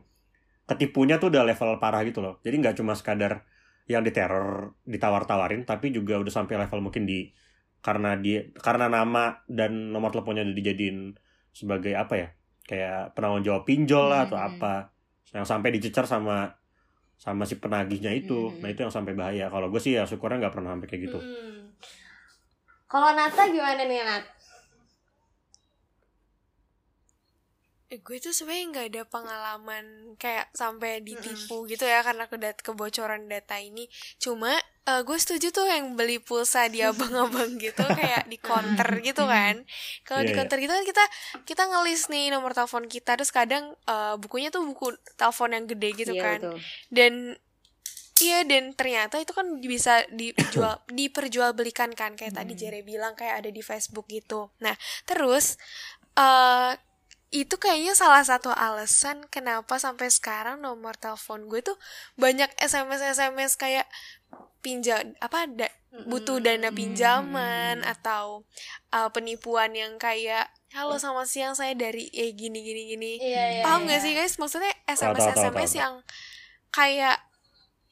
ketipunya 0.68 1.18
tuh 1.18 1.32
udah 1.34 1.44
level 1.48 1.80
parah 1.82 2.04
gitu 2.06 2.20
loh. 2.22 2.38
Jadi 2.44 2.56
nggak 2.62 2.76
cuma 2.78 2.94
sekadar 2.94 3.48
yang 3.88 4.04
diteror, 4.04 4.76
ditawar-tawarin, 4.84 5.64
tapi 5.64 5.96
juga 5.96 6.20
udah 6.20 6.34
sampai 6.34 6.60
level 6.60 6.84
mungkin 6.84 7.08
di 7.08 7.32
karena 7.80 8.18
dia 8.18 8.50
karena 8.58 8.88
nama 8.88 9.42
dan 9.48 9.94
nomor 9.94 10.12
teleponnya 10.12 10.44
udah 10.44 10.58
dijadiin 10.58 11.16
sebagai 11.52 11.94
apa 11.94 12.14
ya 12.16 12.28
kayak 12.68 13.16
penanggung 13.16 13.44
jawab 13.44 13.64
pinjol 13.64 14.12
lah 14.12 14.28
atau 14.28 14.36
Hmm. 14.36 14.50
apa 14.54 14.74
yang 15.32 15.48
sampai 15.48 15.72
dicecer 15.72 16.04
sama 16.04 16.52
sama 17.18 17.50
si 17.50 17.58
penagihnya 17.58 18.14
itu 18.14 18.52
Hmm. 18.52 18.62
nah 18.62 18.70
itu 18.70 18.84
yang 18.84 18.94
sampai 18.94 19.18
bahaya 19.18 19.48
kalau 19.48 19.72
gue 19.72 19.80
sih 19.80 19.96
ya 19.96 20.06
syukurnya 20.06 20.38
nggak 20.46 20.54
pernah 20.54 20.76
sampai 20.76 20.88
kayak 20.88 21.02
gitu 21.10 21.20
Hmm. 21.20 21.74
kalau 22.88 23.10
Nata 23.12 23.44
gimana 23.48 23.84
nih 23.84 24.00
Nat 24.04 24.24
Eh, 27.88 27.98
gue 27.98 28.20
tuh 28.20 28.30
sebenarnya 28.30 28.66
nggak 28.68 28.88
ada 28.90 29.04
pengalaman 29.08 29.86
kayak 30.16 30.52
sampai 30.52 31.00
ditipu 31.00 31.64
gitu 31.66 31.84
ya 31.84 32.04
karena 32.04 32.28
kedat 32.28 32.60
kebocoran 32.60 33.26
data 33.26 33.56
ini 33.58 33.88
cuma 34.18 34.52
eh, 34.84 35.02
gue 35.02 35.16
setuju 35.16 35.50
tuh 35.50 35.64
yang 35.64 35.96
beli 35.96 36.20
pulsa 36.20 36.68
di 36.68 36.84
abang-abang 36.84 37.56
gitu 37.64 37.80
kayak 37.80 38.28
di 38.28 38.36
counter 38.38 38.92
gitu 39.00 39.24
kan 39.24 39.64
kalau 40.04 40.20
Iya, 40.20 40.28
di 40.28 40.32
iya. 40.32 40.38
counter 40.38 40.58
gitu 40.58 40.74
kan 40.74 40.84
kita 40.84 41.04
kita 41.44 41.64
ngelis 41.66 42.02
nih 42.08 42.28
nomor 42.28 42.52
telepon 42.52 42.86
kita 42.86 43.16
terus 43.16 43.32
kadang 43.32 43.72
eh, 43.86 44.16
bukunya 44.18 44.52
tuh 44.52 44.68
buku 44.68 44.92
telepon 45.16 45.56
yang 45.56 45.64
gede 45.66 45.90
gitu 45.96 46.12
Iya, 46.12 46.24
kan 46.26 46.40
betul. 46.44 46.58
dan 46.92 47.14
iya 48.18 48.40
dan 48.44 48.74
ternyata 48.74 49.16
itu 49.16 49.32
kan 49.32 49.48
bisa 49.62 50.04
dijual 50.12 50.84
diperjualbelikan 50.92 51.94
kan 51.94 52.20
kayak 52.20 52.36
tadi 52.36 52.52
Hmm. 52.52 52.60
Jere 52.60 52.82
bilang 52.82 53.16
kayak 53.16 53.40
ada 53.40 53.50
di 53.50 53.62
Facebook 53.62 54.12
gitu 54.12 54.52
nah 54.60 54.76
terus 55.04 55.56
eh 56.14 56.76
itu 57.28 57.60
kayaknya 57.60 57.92
salah 57.92 58.24
satu 58.24 58.50
alasan 58.50 59.28
kenapa 59.28 59.76
sampai 59.76 60.08
sekarang 60.08 60.64
nomor 60.64 60.96
telepon 60.96 61.52
gue 61.52 61.60
tuh 61.60 61.76
banyak 62.16 62.48
SMS 62.56 63.04
SMS 63.04 63.60
kayak 63.60 63.84
pinjam 64.64 65.12
apa 65.20 65.44
da, 65.48 65.68
butuh 66.08 66.40
dana 66.40 66.72
pinjaman 66.72 67.84
Hmm. 67.84 67.92
atau 67.94 68.48
uh, 68.92 69.12
penipuan 69.12 69.76
yang 69.76 70.00
kayak 70.00 70.48
halo 70.72 70.96
sama 70.96 71.28
siang 71.28 71.52
saya 71.52 71.76
dari 71.76 72.08
eh 72.12 72.32
gini 72.32 72.64
gini 72.64 72.82
gini 72.96 73.12
iya 73.20 73.60
iya 73.60 73.64
paham 73.64 73.84
iya. 73.88 73.96
gak 73.96 74.02
sih 74.04 74.12
guys 74.16 74.36
maksudnya 74.40 74.72
Tahu, 74.88 74.96
SMS 74.96 75.20
tahu, 75.20 75.28
tahu, 75.28 75.44
SMS 75.44 75.72
tahu. 75.72 75.82
yang 75.84 75.94
kayak 76.72 77.18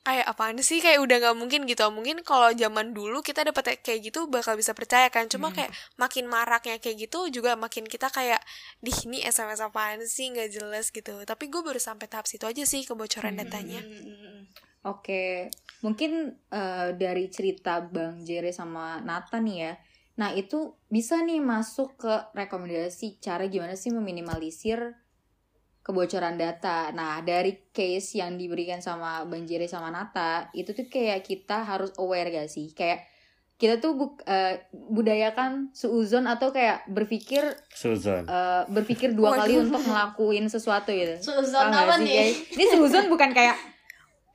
kayak 0.05 0.29
apaan 0.29 0.61
sih 0.61 0.77
kayak 0.77 1.01
udah 1.01 1.17
nggak 1.17 1.35
mungkin 1.35 1.65
gitu 1.65 1.81
mungkin 1.89 2.21
kalau 2.21 2.53
zaman 2.53 2.93
dulu 2.93 3.25
kita 3.25 3.41
dapat 3.41 3.81
kayak 3.81 4.05
gitu 4.05 4.29
bakal 4.29 4.53
bisa 4.53 4.77
percaya 4.77 5.09
kan 5.09 5.25
cuma 5.25 5.49
Hmm. 5.49 5.57
kayak 5.57 5.71
makin 5.97 6.29
maraknya 6.29 6.77
kayak 6.77 7.09
gitu 7.09 7.25
juga 7.33 7.57
makin 7.57 7.89
kita 7.89 8.13
kayak 8.13 8.37
di 8.79 8.93
ini 9.09 9.25
SMS 9.25 9.59
apaan 9.59 10.05
sih 10.05 10.29
nggak 10.29 10.53
jelas 10.53 10.93
gitu 10.93 11.25
tapi 11.25 11.49
gue 11.49 11.59
baru 11.59 11.81
sampai 11.81 12.05
tahap 12.05 12.29
situ 12.29 12.45
aja 12.45 12.61
sih 12.63 12.85
kebocoran 12.85 13.33
Hmm. 13.33 13.41
datanya 13.41 13.81
Hmm, 13.81 13.97
hmm, 13.97 14.17
hmm. 14.21 14.41
Oke, 14.85 15.49
mungkin 15.81 16.11
eh, 16.53 16.93
dari 16.93 17.25
cerita 17.33 17.81
Bang 17.81 18.21
Jere 18.21 18.53
sama 18.53 19.01
Nathan 19.01 19.41
nih 19.41 19.57
ya. 19.57 19.73
Nah, 20.21 20.29
itu 20.31 20.77
bisa 20.87 21.25
nih 21.25 21.41
masuk 21.41 21.97
ke 21.97 22.13
rekomendasi 22.37 23.17
cara 23.17 23.49
gimana 23.49 23.73
sih 23.73 23.89
meminimalisir 23.89 24.93
kebocoran 25.85 26.33
data. 26.33 26.89
Nah, 26.91 27.21
dari 27.21 27.69
case 27.69 28.17
yang 28.17 28.33
diberikan 28.33 28.81
sama 28.81 29.21
Bang 29.23 29.45
Jere 29.45 29.69
sama 29.69 29.87
Nata, 29.87 30.49
itu 30.51 30.73
tuh 30.73 30.89
kayak 30.89 31.21
kita 31.21 31.61
harus 31.61 31.93
aware 31.95 32.33
gak 32.33 32.49
sih? 32.49 32.73
Kayak 32.73 33.05
kita 33.55 33.77
tuh 33.77 33.93
buk, 33.93 34.19
eh, 34.25 34.65
budayakan 34.73 35.69
suuzon 35.71 36.25
atau 36.25 36.49
kayak 36.49 36.89
berpikir 36.89 37.45
Susan 37.69 38.25
eh, 38.25 38.61
berpikir 38.67 39.13
dua 39.13 39.37
kali 39.37 39.61
untuk 39.61 39.79
ngelakuin 39.79 40.49
sesuatu 40.49 40.89
gitu. 40.89 41.21
Suuzon 41.21 41.69
apa 41.69 41.95
sih, 41.95 42.03
nih? 42.03 42.15
guys? 42.17 42.35
Ini 42.51 42.63
Suzon 42.73 43.05
bukan 43.07 43.31
kayak 43.31 43.55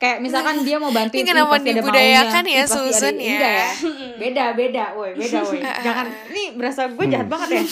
kayak 0.01 0.25
misalkan 0.25 0.65
dia 0.65 0.81
mau 0.81 0.89
bantuin 0.89 1.21
Ini 1.21 1.29
kenapa 1.29 1.61
dibudayakan 1.61 2.45
ya, 2.47 2.65
Suzon 2.65 3.21
ya? 3.21 3.29
Enggak 3.37 3.53
ya. 3.53 3.69
Beda, 4.17 4.45
beda, 4.55 4.85
woi, 4.97 5.13
beda, 5.13 5.39
woi. 5.43 5.61
Jangan 5.85 6.07
ini 6.31 6.43
berasa 6.55 6.89
gue 6.89 7.05
jahat 7.05 7.27
Hmm. 7.27 7.35
banget 7.37 7.49
ya. 7.51 7.63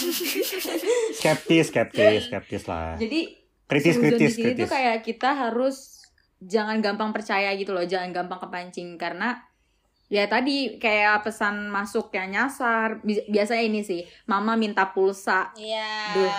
skeptis 1.14 1.72
skeptis 1.72 2.28
skeptis 2.28 2.64
lah 2.66 2.98
Jadi 2.98 3.37
kritis 3.68 3.96
kritis 3.96 4.18
di 4.18 4.28
sini 4.32 4.44
kritis 4.52 4.64
tuh 4.64 4.70
kayak 4.72 4.96
kita 5.04 5.30
harus 5.36 5.76
jangan 6.40 6.78
gampang 6.78 7.10
percaya 7.10 7.52
gitu 7.54 7.70
loh, 7.70 7.84
jangan 7.84 8.10
gampang 8.10 8.40
kepancing 8.40 8.96
karena 8.96 9.42
ya 10.08 10.24
tadi 10.24 10.80
kayak 10.80 11.20
pesan 11.20 11.68
masuk 11.68 12.08
yang 12.16 12.32
nyasar 12.32 13.04
Bi- 13.04 13.28
biasanya 13.28 13.60
ini 13.60 13.84
sih 13.84 14.00
mama 14.24 14.56
minta 14.56 14.88
pulsa 14.88 15.52
Iya. 15.52 15.84
Duh. 16.16 16.32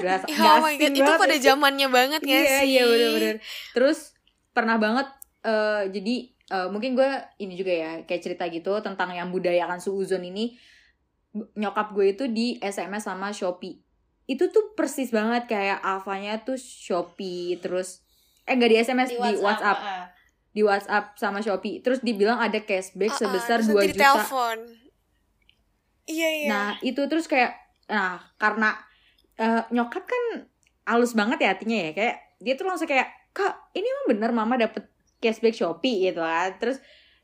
berasa 0.00 0.24
Ya, 0.32 0.56
oh 0.56 0.64
my 0.64 0.72
god, 0.80 0.88
itu 0.88 1.02
banget 1.04 1.20
pada 1.20 1.36
ya. 1.36 1.42
zamannya 1.52 1.88
banget 1.92 2.20
gak 2.24 2.32
iya, 2.32 2.56
sih? 2.64 2.68
Iya 2.72 2.82
bener-bener. 2.88 3.36
Terus 3.76 4.16
pernah 4.56 4.80
banget 4.80 5.04
eh, 5.44 5.82
jadi 5.92 6.14
eh, 6.48 6.68
mungkin 6.72 6.96
gue 6.96 7.10
ini 7.44 7.52
juga 7.60 7.72
ya 7.76 7.90
kayak 8.08 8.22
cerita 8.24 8.48
gitu 8.48 8.72
tentang 8.80 9.12
yang 9.12 9.28
budayakan 9.28 9.84
suuzon 9.84 10.24
ini 10.24 10.56
nyokap 11.60 11.92
gue 11.92 12.06
itu 12.08 12.24
di 12.30 12.56
SMS 12.56 13.04
sama 13.04 13.36
Shopee. 13.36 13.83
Itu 14.24 14.48
tuh 14.48 14.72
persis 14.72 15.12
banget 15.12 15.48
kayak 15.48 15.80
Avanya 15.84 16.40
tuh 16.40 16.56
Shopee 16.56 17.60
terus 17.60 18.04
eh 18.44 18.52
enggak 18.52 18.70
di 18.72 18.76
SMS 18.80 19.08
di 19.16 19.40
WhatsApp, 19.40 19.78
ah. 19.80 20.06
di 20.52 20.62
WhatsApp 20.64 21.16
sama 21.16 21.40
Shopee. 21.40 21.80
Terus 21.80 22.00
dibilang 22.04 22.40
ada 22.40 22.60
cashback 22.60 23.12
ah, 23.12 23.18
sebesar 23.20 23.58
terus 23.64 23.72
2 23.72 23.76
nanti 23.76 23.88
juta. 23.92 23.96
ditelepon. 23.96 24.58
Iya 26.04 26.28
iya. 26.28 26.48
Nah, 26.52 26.68
itu 26.84 27.00
terus 27.08 27.24
kayak 27.24 27.56
nah, 27.88 28.20
karena 28.36 28.76
eh, 29.40 29.62
nyokap 29.72 30.04
kan 30.04 30.24
halus 30.84 31.16
banget 31.16 31.40
ya 31.40 31.48
hatinya 31.56 31.78
ya. 31.88 31.90
Kayak 31.96 32.16
dia 32.44 32.54
tuh 32.60 32.66
langsung 32.68 32.88
kayak, 32.88 33.08
"Kak, 33.32 33.72
ini 33.72 33.88
emang 33.88 34.06
bener 34.16 34.30
mama 34.36 34.54
dapet 34.60 34.84
cashback 35.24 35.56
Shopee 35.56 36.12
gitu 36.12 36.20
kan." 36.20 36.52
Terus 36.60 36.80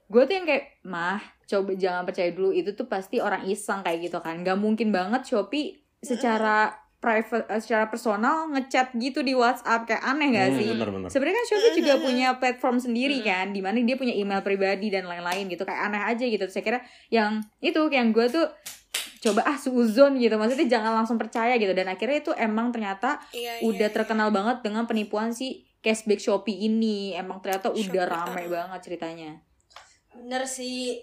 gue 0.08 0.22
tuh 0.24 0.34
yang 0.34 0.48
kayak, 0.48 0.80
"Mah, 0.88 1.20
coba 1.50 1.74
jangan 1.74 2.06
percaya 2.06 2.30
dulu 2.30 2.54
itu 2.54 2.72
tuh 2.78 2.86
pasti 2.86 3.18
orang 3.18 3.44
iseng 3.50 3.82
kayak 3.82 4.06
gitu 4.06 4.18
kan. 4.22 4.40
Gak 4.46 4.56
mungkin 4.56 4.94
banget 4.94 5.26
Shopee 5.26 5.82
secara 5.98 6.70
private 7.00 7.48
eh, 7.48 7.60
secara 7.64 7.88
personal 7.88 8.46
ngechat 8.52 8.92
gitu 8.92 9.24
di 9.24 9.32
WhatsApp 9.32 9.88
kayak 9.88 10.04
aneh 10.04 10.36
gak 10.36 10.46
Hmm, 10.52 10.56
sih? 10.60 10.66
Sebenarnya 11.08 11.36
kan 11.40 11.46
Shopee 11.48 11.72
juga 11.80 11.94
punya 11.96 12.28
platform 12.36 12.76
sendiri 12.76 13.24
kan, 13.24 13.56
di 13.56 13.64
mana 13.64 13.80
dia 13.80 13.96
punya 13.96 14.12
email 14.12 14.44
pribadi 14.44 14.92
dan 14.92 15.08
lain-lain 15.08 15.48
gitu, 15.48 15.64
kayak 15.64 15.80
aneh 15.90 16.02
aja 16.04 16.24
gitu. 16.28 16.44
Terus 16.44 16.52
Saya 16.52 16.64
kira 16.64 16.78
yang 17.08 17.40
itu, 17.58 17.80
yang 17.88 18.12
gue 18.12 18.28
tuh 18.28 18.46
coba 19.20 19.44
ah 19.44 19.56
suzon 19.56 20.20
gitu, 20.20 20.36
maksudnya 20.36 20.68
jangan 20.68 20.92
langsung 20.92 21.16
percaya 21.16 21.56
gitu. 21.56 21.72
Dan 21.72 21.88
akhirnya 21.88 22.20
itu 22.20 22.32
emang 22.36 22.68
ternyata 22.68 23.16
Iya, 23.32 23.60
iya, 23.60 23.64
udah 23.64 23.88
iya. 23.88 23.96
terkenal 23.96 24.28
banget 24.28 24.60
dengan 24.60 24.84
penipuan 24.84 25.32
si 25.32 25.64
cashback 25.80 26.20
Shopee 26.20 26.68
ini. 26.68 27.16
Emang 27.16 27.40
ternyata 27.40 27.72
udah 27.72 27.80
Shopee, 27.80 28.12
rame 28.12 28.42
ah. 28.44 28.48
banget 28.48 28.80
ceritanya. 28.84 29.30
Bener 30.12 30.44
sih 30.44 31.00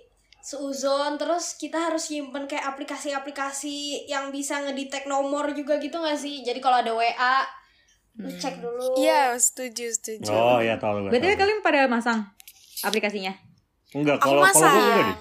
Suuzon 0.48 1.20
terus 1.20 1.60
kita 1.60 1.92
harus 1.92 2.08
nyimpen 2.08 2.48
kayak 2.48 2.72
aplikasi-aplikasi 2.72 4.08
yang 4.08 4.32
bisa 4.32 4.64
ngedetect 4.64 5.04
nomor 5.04 5.52
juga 5.52 5.76
gitu 5.76 6.00
gak 6.00 6.16
sih? 6.16 6.40
Jadi 6.40 6.64
kalau 6.64 6.80
ada 6.80 6.96
WA 6.96 7.36
lu 8.18 8.32
Hmm. 8.32 8.40
cek 8.40 8.64
dulu. 8.64 8.96
Iya, 8.98 9.36
setuju, 9.38 9.92
setuju. 9.94 10.32
oh 10.32 10.58
ya 10.64 10.80
tahu 10.80 11.06
gue 11.06 11.20
tahu. 11.20 11.38
kalian 11.38 11.60
pada 11.62 11.86
masang 11.86 12.26
aplikasinya? 12.82 13.36
enggak 13.92 14.18
kalau 14.20 14.42
kalau 14.42 14.72
gue 14.72 14.84
enggak 14.84 15.04
deh 15.04 15.18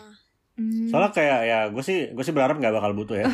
Hmm. 0.56 0.88
Soalnya 0.88 1.12
kayak 1.12 1.40
ya 1.44 1.58
gue 1.68 1.84
sih 1.84 2.08
gue 2.16 2.24
sih 2.24 2.32
berharap 2.32 2.56
nggak 2.56 2.72
bakal 2.72 2.96
butuh 2.96 3.16
ya. 3.20 3.28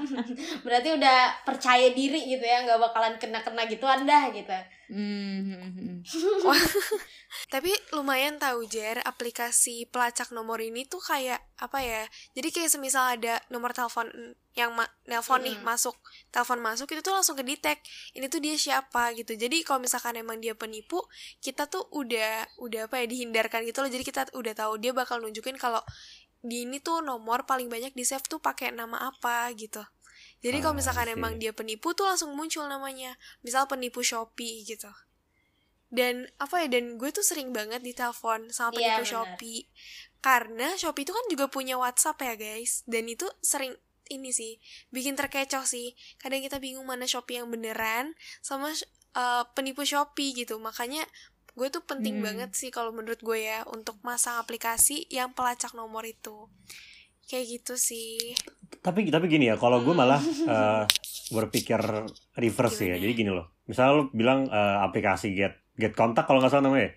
Berarti 0.66 0.88
udah 0.98 1.46
percaya 1.46 1.94
diri 1.94 2.26
gitu 2.26 2.42
ya, 2.42 2.66
nggak 2.66 2.82
bakalan 2.82 3.14
kena-kena 3.22 3.70
gitu 3.70 3.86
anda 3.86 4.34
gitu. 4.34 4.50
Hmm, 4.86 5.50
hmm, 5.50 5.70
hmm. 5.78 5.96
Tapi 7.54 7.70
lumayan 7.94 8.38
tahu 8.38 8.66
Jer, 8.70 9.02
aplikasi 9.02 9.90
pelacak 9.90 10.30
nomor 10.30 10.62
ini 10.62 10.86
tuh 10.86 11.02
kayak 11.02 11.38
apa 11.58 11.78
ya? 11.82 12.02
Jadi 12.34 12.48
kayak 12.54 12.70
semisal 12.70 13.18
ada 13.18 13.38
nomor 13.50 13.74
telepon 13.74 14.10
yang 14.56 14.72
ma 14.72 14.88
nelpon 15.04 15.44
nih 15.44 15.52
Mm-mm. 15.52 15.68
masuk, 15.68 15.94
telepon 16.32 16.62
masuk 16.64 16.88
itu 16.90 17.02
tuh 17.02 17.14
langsung 17.14 17.34
ke 17.34 17.42
detect. 17.42 17.82
Ini 18.14 18.26
tuh 18.30 18.38
dia 18.38 18.54
siapa 18.54 19.10
gitu. 19.14 19.34
Jadi 19.34 19.62
kalau 19.66 19.82
misalkan 19.82 20.18
emang 20.18 20.38
dia 20.38 20.54
penipu, 20.54 21.02
kita 21.42 21.66
tuh 21.66 21.86
udah 21.94 22.46
udah 22.62 22.90
apa 22.90 23.02
ya 23.02 23.06
dihindarkan 23.10 23.66
gitu 23.66 23.82
loh. 23.82 23.90
Jadi 23.90 24.02
kita 24.06 24.22
udah 24.34 24.54
tahu 24.54 24.78
dia 24.78 24.94
bakal 24.94 25.18
nunjukin 25.18 25.58
kalau 25.58 25.82
di 26.46 26.62
ini 26.64 26.78
tuh 26.78 27.02
nomor 27.02 27.42
paling 27.44 27.66
banyak 27.66 27.92
di 27.92 28.04
save 28.06 28.24
tuh 28.26 28.38
pakai 28.38 28.70
nama 28.70 29.10
apa 29.10 29.50
gitu. 29.52 29.82
Jadi 30.40 30.56
Ah, 30.60 30.62
kalau 30.68 30.74
misalkan 30.78 31.08
I 31.08 31.12
see. 31.12 31.18
emang 31.18 31.32
dia 31.36 31.52
penipu 31.52 31.92
tuh 31.92 32.06
langsung 32.06 32.30
muncul 32.32 32.64
namanya. 32.70 33.18
Misal 33.42 33.66
penipu 33.66 34.00
Shopee 34.00 34.62
gitu. 34.62 34.88
Dan 35.86 36.26
apa 36.42 36.66
ya 36.66 36.68
dan 36.70 36.98
gue 36.98 37.10
tuh 37.14 37.22
sering 37.22 37.54
banget 37.54 37.80
ditelepon 37.82 38.50
sama 38.50 38.74
Iya, 38.74 38.98
penipu 38.98 39.02
benar. 39.02 39.10
Shopee. 39.10 39.60
Karena 40.20 40.66
Shopee 40.74 41.04
itu 41.06 41.12
kan 41.14 41.24
juga 41.30 41.46
punya 41.46 41.74
WhatsApp 41.78 42.18
ya 42.22 42.34
guys. 42.34 42.82
Dan 42.86 43.06
itu 43.06 43.26
sering 43.40 43.74
ini 44.06 44.30
sih 44.30 44.58
bikin 44.90 45.18
terkecoh 45.18 45.66
sih. 45.66 45.94
Kadang 46.18 46.42
kita 46.42 46.58
bingung 46.62 46.86
mana 46.86 47.06
Shopee 47.06 47.42
yang 47.42 47.48
beneran 47.50 48.14
sama 48.38 48.70
uh, 49.14 49.42
penipu 49.54 49.82
Shopee 49.82 50.34
gitu. 50.36 50.58
Makanya 50.58 51.02
gue 51.56 51.68
tuh 51.68 51.82
penting 51.82 52.20
Hmm. 52.20 52.26
banget 52.26 52.50
sih 52.52 52.68
kalau 52.68 52.92
menurut 52.92 53.18
gue 53.18 53.38
ya 53.40 53.64
untuk 53.66 53.96
masang 54.00 54.36
aplikasi 54.36 55.08
yang 55.08 55.32
pelacak 55.32 55.72
nomor 55.72 56.04
itu. 56.04 56.46
Kayak 57.24 57.44
gitu 57.58 57.74
sih. 57.74 58.36
tapi 58.78 59.08
tapi 59.08 59.26
gini 59.26 59.46
ya 59.46 59.56
kalau 59.56 59.80
gue 59.80 59.90
malah 59.92 60.20
eh, 60.46 60.84
berpikir 61.28 61.78
reverse 62.32 62.78
ya 62.78 62.86
Gimana? 62.92 63.02
jadi 63.02 63.12
gini 63.14 63.30
loh 63.30 63.46
misalnya 63.64 63.92
lo 63.92 64.04
bilang 64.12 64.46
eh, 64.46 64.76
aplikasi 64.80 65.32
get 65.32 65.58
get 65.74 65.90
kontak 65.92 66.22
kalau 66.24 66.38
nggak 66.38 66.50
salah 66.50 66.64
namanya 66.64 66.94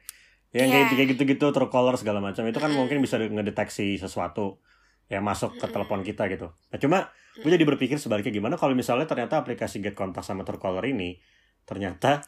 ya. 0.47 0.61
yang 0.61 0.67
Iya. 0.67 0.75
kayak 0.75 0.87
kayak 0.91 1.07
gitu-gitu 1.11 1.45
Truecaller 1.47 1.95
segala 1.95 2.19
macam 2.19 2.41
itu 2.43 2.57
kan 2.57 2.67
Mm-mm. 2.67 2.79
mungkin 2.79 2.97
bisa 2.99 3.17
ngedeteksi 3.17 3.97
sesuatu 3.97 4.61
yang 5.07 5.21
masuk 5.23 5.55
ke 5.55 5.65
telepon 5.67 6.01
kita 6.01 6.25
gitu 6.27 6.53
nah 6.67 6.77
cuma 6.77 6.97
gue 7.35 7.49
jadi 7.49 7.65
berpikir 7.65 7.97
sebaliknya 7.97 8.29
gimana 8.31 8.53
kalau 8.53 8.73
misalnya 8.73 9.05
ternyata 9.05 9.37
aplikasi 9.39 9.77
get 9.79 9.93
kontak 9.93 10.21
sama 10.21 10.41
Truecaller 10.43 10.85
ini 10.85 11.17
ternyata 11.63 12.21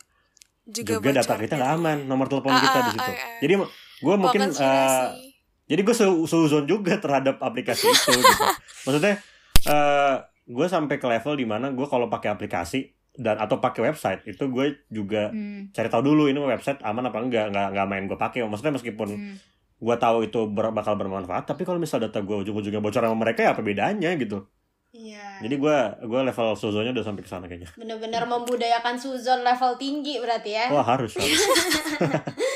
Juga, 0.71 0.97
juga, 0.97 1.09
data 1.13 1.35
kita 1.35 1.53
nggak 1.53 1.71
aman 1.73 1.97
nomor 2.03 2.25
telepon 2.25 2.49
Ah, 2.49 2.59
kita 2.59 2.71
ah, 2.73 2.81
di 2.81 2.91
situ 2.91 3.03
ah, 3.03 3.13
ah. 3.13 3.39
jadi 3.39 3.53
gue 3.97 4.15
mungkin 4.15 4.39
konspirasi. 4.41 5.19
jadi 5.65 5.81
gue 5.81 5.95
seuzon 6.25 6.65
juga 6.65 6.93
terhadap 6.95 7.35
aplikasi 7.37 7.85
itu 7.85 8.11
gitu. 8.13 8.43
Maksudnya 8.85 9.13
eh 9.61 10.15
gue 10.43 10.67
sampai 10.67 10.95
ke 10.95 11.05
level 11.05 11.33
di 11.33 11.45
mana 11.45 11.69
gue 11.69 11.85
kalau 11.85 12.07
pakai 12.07 12.29
aplikasi 12.29 12.87
dan 13.13 13.37
atau 13.37 13.59
pakai 13.59 13.85
website 13.85 14.23
itu 14.25 14.47
gue 14.47 14.65
juga 14.87 15.29
Hmm, 15.29 15.69
cari 15.69 15.87
tahu 15.87 16.03
dulu 16.05 16.25
ini 16.25 16.39
website 16.39 16.79
aman 16.81 17.05
apa 17.05 17.19
enggak 17.19 17.45
nggak 17.49 17.67
nggak 17.69 17.85
main 17.85 18.03
gue 18.05 18.15
pakai 18.15 18.41
maksudnya 18.41 18.71
meskipun 18.73 19.09
hmm. 19.11 19.35
gue 19.77 19.95
tahu 19.97 20.23
itu 20.23 20.47
ber- 20.47 20.71
bakal 20.71 20.95
bermanfaat 20.95 21.43
tapi 21.43 21.61
kalau 21.61 21.75
misal 21.75 21.99
data 21.99 22.19
gue 22.19 22.35
ujung-ujungnya 22.37 22.79
bocor 22.79 23.01
sama 23.01 23.17
mereka 23.17 23.43
ya 23.43 23.51
apa 23.51 23.61
bedanya 23.61 24.15
gitu 24.15 24.47
Iya. 24.91 25.39
jadi 25.39 25.55
gue 25.55 25.77
gue 26.03 26.21
level 26.27 26.47
suzonnya 26.59 26.91
udah 26.91 27.05
sampai 27.07 27.23
ke 27.23 27.31
sana 27.31 27.47
kayaknya 27.47 27.71
Bener-bener 27.79 28.27
membudayakan 28.27 28.99
suzon 28.99 29.39
level 29.39 29.79
tinggi 29.79 30.19
berarti 30.19 30.51
ya. 30.51 30.67
wah 30.67 30.83
harus 30.83 31.15
harus 31.15 31.39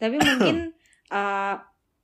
Tapi 0.00 0.16
mungkin 0.16 0.72
eh, 1.20 1.54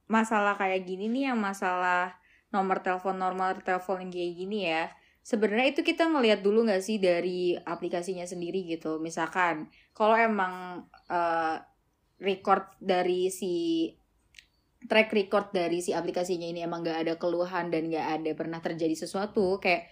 masalah 0.06 0.54
kayak 0.60 0.84
gini 0.84 1.08
nih 1.08 1.32
yang 1.32 1.40
masalah 1.40 2.12
nomor 2.52 2.84
telepon 2.84 3.16
normal 3.16 3.56
telepon 3.64 4.06
yang 4.06 4.12
kayak 4.12 4.32
gini 4.36 4.58
ya. 4.68 4.92
Sebenarnya 5.26 5.74
itu 5.74 5.80
kita 5.82 6.06
ngelihat 6.06 6.44
dulu 6.44 6.68
nggak 6.68 6.84
sih 6.84 7.02
dari 7.02 7.56
aplikasinya 7.56 8.28
sendiri 8.28 8.62
gitu. 8.68 9.00
Misalkan 9.00 9.72
kalau 9.96 10.14
emang 10.14 10.84
eh, 11.08 11.56
record 12.20 12.68
dari 12.78 13.32
si 13.32 13.88
track 14.86 15.10
record 15.12 15.46
dari 15.52 15.78
si 15.78 15.90
aplikasinya 15.92 16.46
ini 16.46 16.62
emang 16.62 16.82
nggak 16.82 16.98
ada 17.06 17.14
keluhan 17.18 17.68
dan 17.70 17.90
nggak 17.90 18.06
ada 18.22 18.30
pernah 18.32 18.58
terjadi 18.62 18.94
sesuatu 18.96 19.58
kayak 19.58 19.86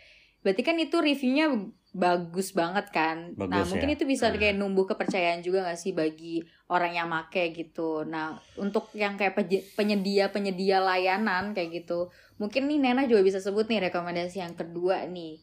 berarti 0.45 0.63
kan 0.63 0.77
itu 0.77 0.97
reviewnya 1.01 1.47
bagus 1.95 2.51
banget 2.51 2.91
kan 2.91 3.33
nah 3.39 3.63
Bagus 3.63 3.71
mungkin 3.71 3.91
ya. 3.91 3.95
itu 3.95 4.05
bisa 4.05 4.27
Hmm. 4.29 4.37
kayak 4.37 4.57
numbuh 4.59 4.83
kepercayaan 4.85 5.47
juga 5.47 5.63
nggak 5.63 5.79
sih 5.79 5.95
bagi 5.95 6.43
orang 6.67 6.93
yang 6.99 7.07
make 7.07 7.55
gitu 7.55 8.03
nah 8.03 8.35
untuk 8.59 8.91
yang 8.99 9.15
kayak 9.15 9.39
penyedia 9.79 10.29
penyedia 10.35 10.83
layanan 10.83 11.55
kayak 11.55 11.87
gitu 11.87 12.11
mungkin 12.37 12.67
nih 12.67 12.83
Nena 12.83 13.07
juga 13.07 13.23
bisa 13.23 13.39
sebut 13.39 13.71
nih 13.71 13.89
rekomendasi 13.89 14.43
yang 14.43 14.59
kedua 14.59 15.07
nih 15.07 15.39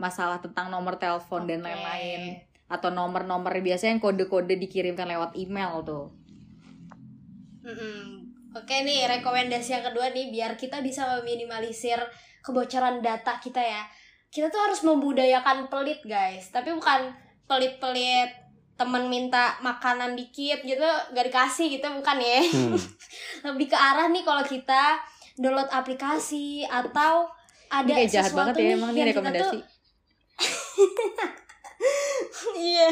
masalah 0.00 0.40
tentang 0.40 0.72
nomor 0.72 0.96
telepon 0.96 1.44
dan 1.44 1.60
Oke. 1.60 1.68
lain-lain 1.68 2.20
atau 2.66 2.88
nomor-nomor 2.88 3.52
biasanya 3.60 3.98
yang 3.98 4.02
kode-kode 4.02 4.56
dikirimkan 4.56 5.04
lewat 5.04 5.36
email 5.36 5.84
tuh 5.84 6.16
Mm-mm. 7.60 8.29
Oke 8.50 8.82
nih 8.82 9.06
rekomendasi 9.06 9.78
yang 9.78 9.84
kedua 9.86 10.10
nih 10.10 10.34
biar 10.34 10.58
kita 10.58 10.82
bisa 10.82 11.06
meminimalisir 11.18 12.02
kebocoran 12.42 12.98
data 12.98 13.38
kita 13.38 13.62
ya. 13.62 13.86
Kita 14.30 14.50
tuh 14.50 14.62
harus 14.62 14.80
membudayakan 14.82 15.70
pelit 15.70 16.02
guys. 16.02 16.50
Tapi 16.50 16.74
bukan 16.74 17.14
pelit-pelit 17.46 18.30
temen 18.74 19.12
minta 19.12 19.60
makanan 19.60 20.16
dikit 20.16 20.64
gitu 20.64 20.86
gak 21.14 21.26
dikasih 21.30 21.78
gitu 21.78 21.86
bukan 21.94 22.16
ya. 22.18 22.40
Hmm. 22.42 22.74
Lebih 23.54 23.66
ke 23.70 23.78
arah 23.78 24.10
nih 24.10 24.24
kalau 24.26 24.42
kita 24.42 24.98
download 25.38 25.70
aplikasi 25.70 26.66
atau 26.66 27.30
ada 27.70 27.86
Ini 27.86 27.96
kayak 28.02 28.10
jahat 28.10 28.30
sesuatu 28.34 28.38
banget 28.50 28.54
ya 28.54 28.60
nih 28.60 28.74
emang 28.74 28.90
nih 28.90 28.98
yang 28.98 29.08
kita 29.08 29.14
rekomendasi 29.14 29.46
tuh 29.46 29.62
Iya. 32.52 32.90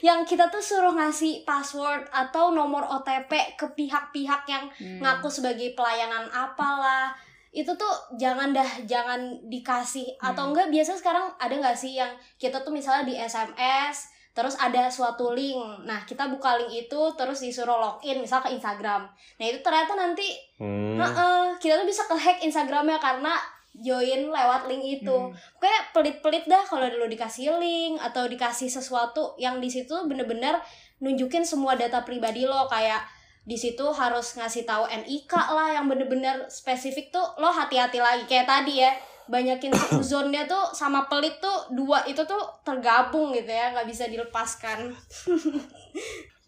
Yang 0.00 0.34
kita 0.34 0.50
tuh 0.50 0.62
suruh 0.62 0.94
ngasih 0.94 1.42
password 1.44 2.10
atau 2.10 2.50
nomor 2.50 2.82
OTP 2.82 3.54
ke 3.54 3.66
pihak-pihak 3.72 4.42
yang 4.46 4.66
Hmm. 4.72 4.98
ngaku 4.98 5.30
sebagai 5.30 5.74
pelayanan 5.74 6.26
apalah. 6.28 7.14
Itu 7.50 7.74
tuh 7.74 7.90
jangan 8.14 8.54
dah 8.54 8.86
jangan 8.86 9.18
dikasih 9.46 10.14
atau 10.18 10.46
Hmm. 10.46 10.50
enggak 10.54 10.68
biasa 10.70 10.92
sekarang 10.96 11.26
ada 11.36 11.54
nggak 11.54 11.74
sih 11.74 11.98
yang 11.98 12.10
kita 12.38 12.62
tuh 12.62 12.70
misalnya 12.70 13.06
di 13.06 13.14
SMS 13.14 14.06
terus 14.30 14.54
ada 14.56 14.86
suatu 14.86 15.34
link. 15.34 15.58
Nah, 15.82 16.06
kita 16.06 16.30
buka 16.30 16.54
link 16.54 16.86
itu 16.86 17.00
terus 17.18 17.42
disuruh 17.42 17.76
login 17.76 18.22
misal 18.22 18.38
ke 18.38 18.54
Instagram. 18.54 19.02
Nah, 19.10 19.44
itu 19.44 19.58
ternyata 19.60 19.98
nanti 19.98 20.26
Hmm. 20.56 20.98
Heeh, 20.98 21.42
kita 21.58 21.80
tuh 21.80 21.88
bisa 21.88 22.06
kehack 22.06 22.38
Instagramnya 22.40 23.00
karena 23.00 23.34
join 23.76 24.30
lewat 24.30 24.66
link 24.66 25.02
itu. 25.02 25.16
Hmm. 25.16 25.34
Kayak 25.62 25.84
pelit-pelit 25.94 26.44
dah 26.50 26.62
kalau 26.66 26.86
dulu 26.90 27.06
dikasih 27.06 27.54
link 27.58 28.02
atau 28.02 28.26
dikasih 28.26 28.66
sesuatu 28.66 29.38
yang 29.38 29.62
di 29.62 29.70
situ 29.70 29.94
bener-bener 30.06 30.58
nunjukin 30.98 31.46
semua 31.46 31.78
data 31.78 32.02
pribadi 32.02 32.44
lo. 32.44 32.66
Kayak 32.66 33.06
di 33.46 33.56
situ 33.56 33.82
harus 33.94 34.36
ngasih 34.36 34.68
tahu 34.68 34.84
NIK 34.86 35.32
lah 35.32 35.80
yang 35.80 35.86
bener-bener 35.86 36.50
spesifik 36.50 37.14
tuh. 37.14 37.24
Lo 37.38 37.48
hati-hati 37.50 38.02
lagi. 38.02 38.24
Kayak 38.26 38.50
tadi 38.50 38.82
ya 38.82 38.92
banyakin 39.30 39.70
zonnya 40.10 40.44
tuh 40.50 40.74
sama 40.74 41.06
pelit 41.06 41.38
tuh 41.38 41.70
dua 41.70 42.02
itu 42.10 42.18
tuh 42.26 42.42
tergabung 42.66 43.30
gitu 43.30 43.46
ya 43.46 43.70
nggak 43.70 43.86
bisa 43.86 44.10
dilepaskan. 44.10 44.90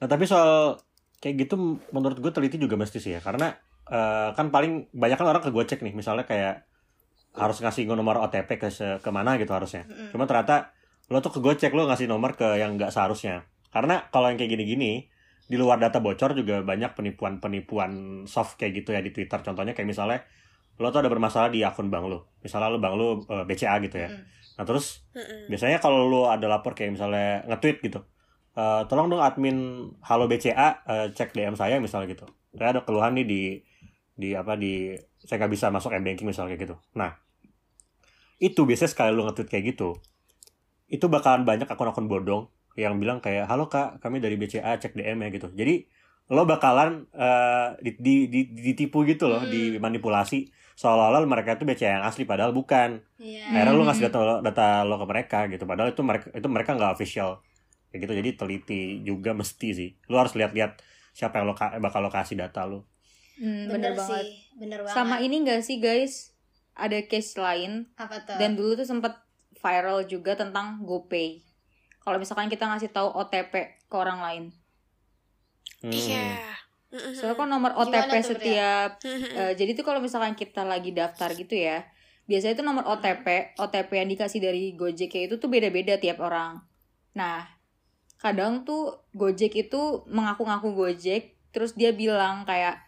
Nah 0.02 0.10
tapi 0.10 0.26
soal 0.26 0.82
kayak 1.22 1.46
gitu 1.46 1.78
menurut 1.94 2.18
gue 2.18 2.34
teliti 2.34 2.58
juga 2.58 2.74
mesti 2.74 2.98
sih 2.98 3.14
ya. 3.14 3.22
Karena 3.22 3.54
eh, 3.86 4.34
kan 4.34 4.50
paling 4.50 4.90
banyak 4.90 5.14
kan 5.14 5.30
orang 5.30 5.38
ke 5.46 5.54
gue 5.54 5.62
cek 5.62 5.78
nih. 5.78 5.94
Misalnya 5.94 6.26
kayak 6.26 6.66
harus 7.32 7.58
ngasih 7.64 7.88
nomor 7.88 8.20
OTP 8.28 8.60
ke 8.60 8.68
ke 9.00 9.10
mana 9.12 9.40
gitu 9.40 9.52
harusnya. 9.56 9.88
Mm-mm. 9.88 10.12
Cuma 10.12 10.28
ternyata 10.28 10.76
lo 11.08 11.18
tuh 11.24 11.32
ke 11.32 11.38
gue 11.40 11.54
cek 11.56 11.72
lo 11.72 11.88
ngasih 11.88 12.08
nomor 12.08 12.36
ke 12.36 12.60
yang 12.60 12.76
nggak 12.76 12.92
seharusnya. 12.92 13.48
Karena 13.72 14.04
kalau 14.12 14.28
yang 14.28 14.36
kayak 14.36 14.52
gini-gini 14.52 15.08
di 15.48 15.56
luar 15.56 15.80
data 15.80 16.00
bocor 16.00 16.36
juga 16.36 16.60
banyak 16.60 16.92
penipuan-penipuan 16.92 18.24
soft 18.28 18.60
kayak 18.60 18.84
gitu 18.84 18.92
ya 18.92 19.00
di 19.00 19.12
Twitter. 19.12 19.40
Contohnya 19.40 19.72
kayak 19.72 19.88
misalnya 19.88 20.20
lo 20.76 20.88
tuh 20.88 21.04
ada 21.04 21.10
bermasalah 21.12 21.48
di 21.48 21.64
akun 21.64 21.88
bank 21.88 22.04
lo. 22.08 22.28
Misalnya 22.44 22.68
lo 22.68 22.78
bank 22.80 22.94
lo 23.00 23.08
eh, 23.24 23.44
BCA 23.48 23.80
gitu 23.80 23.96
ya. 23.96 24.12
Mm-mm. 24.12 24.24
Nah 24.60 24.64
terus 24.68 25.08
Mm-mm. 25.16 25.48
biasanya 25.48 25.80
kalau 25.80 26.08
lu 26.08 26.28
ada 26.28 26.44
lapor 26.48 26.76
kayak 26.76 27.00
misalnya 27.00 27.48
nge-tweet 27.48 27.80
gitu 27.80 28.00
eh, 28.56 28.82
tolong 28.88 29.08
dong 29.08 29.24
admin 29.24 29.88
halo 30.04 30.28
BCA 30.28 30.84
eh, 30.84 31.06
cek 31.16 31.32
DM 31.32 31.56
saya 31.56 31.80
misalnya 31.80 32.12
gitu 32.12 32.28
saya 32.52 32.76
ada 32.76 32.80
keluhan 32.84 33.16
nih 33.16 33.24
di 33.24 33.42
di 34.22 34.30
apa 34.32 34.54
di 34.54 34.94
saya 35.18 35.42
nggak 35.42 35.52
bisa 35.52 35.66
masuk 35.68 35.90
m 35.90 36.06
banking 36.06 36.30
misalnya 36.30 36.54
kayak 36.54 36.62
gitu. 36.64 36.76
Nah 36.94 37.18
itu 38.38 38.60
biasanya 38.62 38.90
sekali 38.90 39.10
lu 39.10 39.22
nge-tweet 39.26 39.48
kayak 39.48 39.64
gitu 39.74 39.98
itu 40.86 41.06
bakalan 41.08 41.42
banyak 41.42 41.66
akun-akun 41.66 42.04
bodong 42.04 42.46
yang 42.76 42.96
bilang 42.96 43.18
kayak 43.18 43.48
halo 43.48 43.66
kak 43.66 43.96
kami 43.98 44.20
dari 44.20 44.36
BCA 44.36 44.76
cek 44.76 44.92
DM 44.92 45.18
ya 45.18 45.28
gitu. 45.32 45.48
Jadi 45.50 45.88
lo 46.28 46.44
bakalan 46.44 47.08
eh, 47.12 47.68
di, 47.80 47.90
di, 47.96 48.14
di- 48.28 48.50
ditipu 48.52 49.04
gitu 49.04 49.28
loh 49.28 49.40
Hmm. 49.40 49.48
dimanipulasi. 49.48 50.48
Seolah-olah 50.72 51.24
mereka 51.24 51.56
itu 51.56 51.64
BCA 51.64 52.00
yang 52.00 52.04
asli 52.04 52.24
padahal 52.24 52.52
bukan. 52.52 53.04
Iya. 53.16 53.44
akhirnya 53.52 53.72
lu 53.72 53.84
Hmm. 53.84 53.88
ngasih 53.88 54.02
data 54.08 54.18
lo, 54.20 54.34
data 54.40 54.66
lo 54.84 54.96
ke 54.96 55.06
mereka 55.08 55.38
gitu. 55.48 55.64
Padahal 55.64 55.92
itu 55.92 56.00
mereka 56.00 56.26
itu 56.32 56.48
mereka 56.48 56.70
nggak 56.72 56.92
official. 56.92 57.30
Kayak 57.88 58.00
gitu 58.04 58.12
jadi 58.20 58.30
teliti 58.36 58.80
juga 59.02 59.30
mesti 59.32 59.68
sih. 59.72 59.90
Lu 60.08 60.16
harus 60.16 60.32
lihat-lihat 60.32 60.80
siapa 61.12 61.40
yang 61.40 61.48
lo 61.48 61.54
ka- 61.56 61.76
bakal 61.76 62.00
lo 62.00 62.08
kasih 62.08 62.36
data 62.36 62.64
lo 62.64 62.88
Hmm, 63.40 63.68
bener, 63.68 63.92
bener, 63.92 63.92
banget. 63.96 64.24
sih 64.24 64.28
bener 64.60 64.78
banget 64.84 64.96
Sama 64.96 65.16
ini 65.24 65.40
gak 65.44 65.62
sih 65.64 65.80
guys? 65.80 66.36
Ada 66.72 67.04
case 67.04 67.36
lain 67.36 67.88
apa 68.00 68.24
tuh 68.24 68.36
dan 68.40 68.56
dulu 68.56 68.76
tuh 68.76 68.88
sempet 68.88 69.12
viral 69.62 70.04
juga 70.08 70.34
tentang 70.34 70.82
GoPay. 70.82 71.44
Kalau 72.02 72.18
misalkan 72.18 72.50
kita 72.50 72.66
ngasih 72.66 72.90
tahu 72.90 73.12
OTP 73.14 73.78
ke 73.86 73.96
orang 73.96 74.18
lain. 74.18 74.44
Hmm. 75.84 75.92
Iya. 75.94 76.52
Mm-mm. 76.92 77.16
Soalnya 77.16 77.36
kan 77.40 77.48
nomor 77.48 77.72
OTP 77.72 78.12
tuh, 78.20 78.36
setiap 78.36 79.00
Mm-mm. 79.00 79.32
eh, 79.40 79.52
jadi 79.56 79.72
tuh 79.72 79.84
kalau 79.86 80.04
misalkan 80.04 80.36
kita 80.36 80.60
lagi 80.66 80.92
daftar 80.92 81.32
gitu 81.32 81.56
ya, 81.56 81.88
biasanya 82.28 82.60
itu 82.60 82.64
nomor 82.64 82.84
OTP, 82.84 83.56
OTP 83.56 83.90
yang 83.96 84.08
dikasih 84.12 84.40
dari 84.44 84.76
Gojek 84.76 85.16
itu 85.16 85.40
tuh 85.40 85.48
beda-beda 85.48 85.96
tiap 85.96 86.20
orang. 86.20 86.60
Nah, 87.16 87.48
kadang 88.20 88.68
tuh 88.68 89.08
Gojek 89.16 89.56
itu 89.56 90.04
mengaku-ngaku 90.10 90.76
Gojek, 90.76 91.38
terus 91.48 91.72
dia 91.72 91.96
bilang 91.96 92.44
kayak 92.44 92.80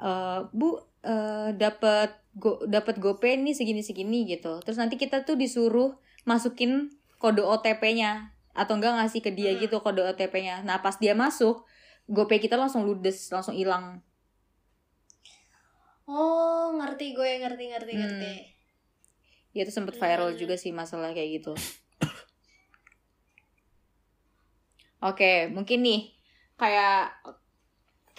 eh 0.00 0.40
Bu 0.50 0.80
eh 1.04 1.52
dapat 1.56 2.16
go 2.36 2.60
dapat 2.64 2.96
GoPay 3.00 3.36
nih 3.40 3.52
segini-segini 3.56 4.24
gitu. 4.28 4.60
Terus 4.64 4.76
nanti 4.80 4.96
kita 5.00 5.24
tuh 5.28 5.36
disuruh 5.36 5.96
masukin 6.28 6.88
kode 7.20 7.40
OTP-nya 7.44 8.32
atau 8.56 8.76
enggak 8.76 8.96
ngasih 8.98 9.20
ke 9.24 9.30
dia 9.32 9.52
Hmm. 9.54 9.60
gitu 9.62 9.78
kode 9.80 10.02
OTP-nya. 10.02 10.66
Nah, 10.66 10.82
pas 10.84 10.96
dia 10.98 11.14
masuk, 11.16 11.64
GoPay 12.10 12.42
kita 12.42 12.56
langsung 12.58 12.82
ludes, 12.88 13.28
langsung 13.30 13.54
hilang. 13.56 14.02
oh 16.10 16.74
ngerti 16.74 17.14
gue 17.14 17.38
ngerti 17.38 17.64
ngerti 17.70 17.92
Hmm. 17.94 18.00
ngerti 18.02 18.30
Ya 19.54 19.62
itu 19.62 19.70
sempet 19.70 19.94
viral 19.94 20.34
Hmm. 20.34 20.38
juga 20.38 20.58
sih 20.58 20.74
masalah 20.74 21.14
kayak 21.14 21.38
gitu. 21.42 21.54
Oke, 25.06 25.46
mungkin 25.50 25.86
nih 25.86 26.00
kayak 26.58 27.14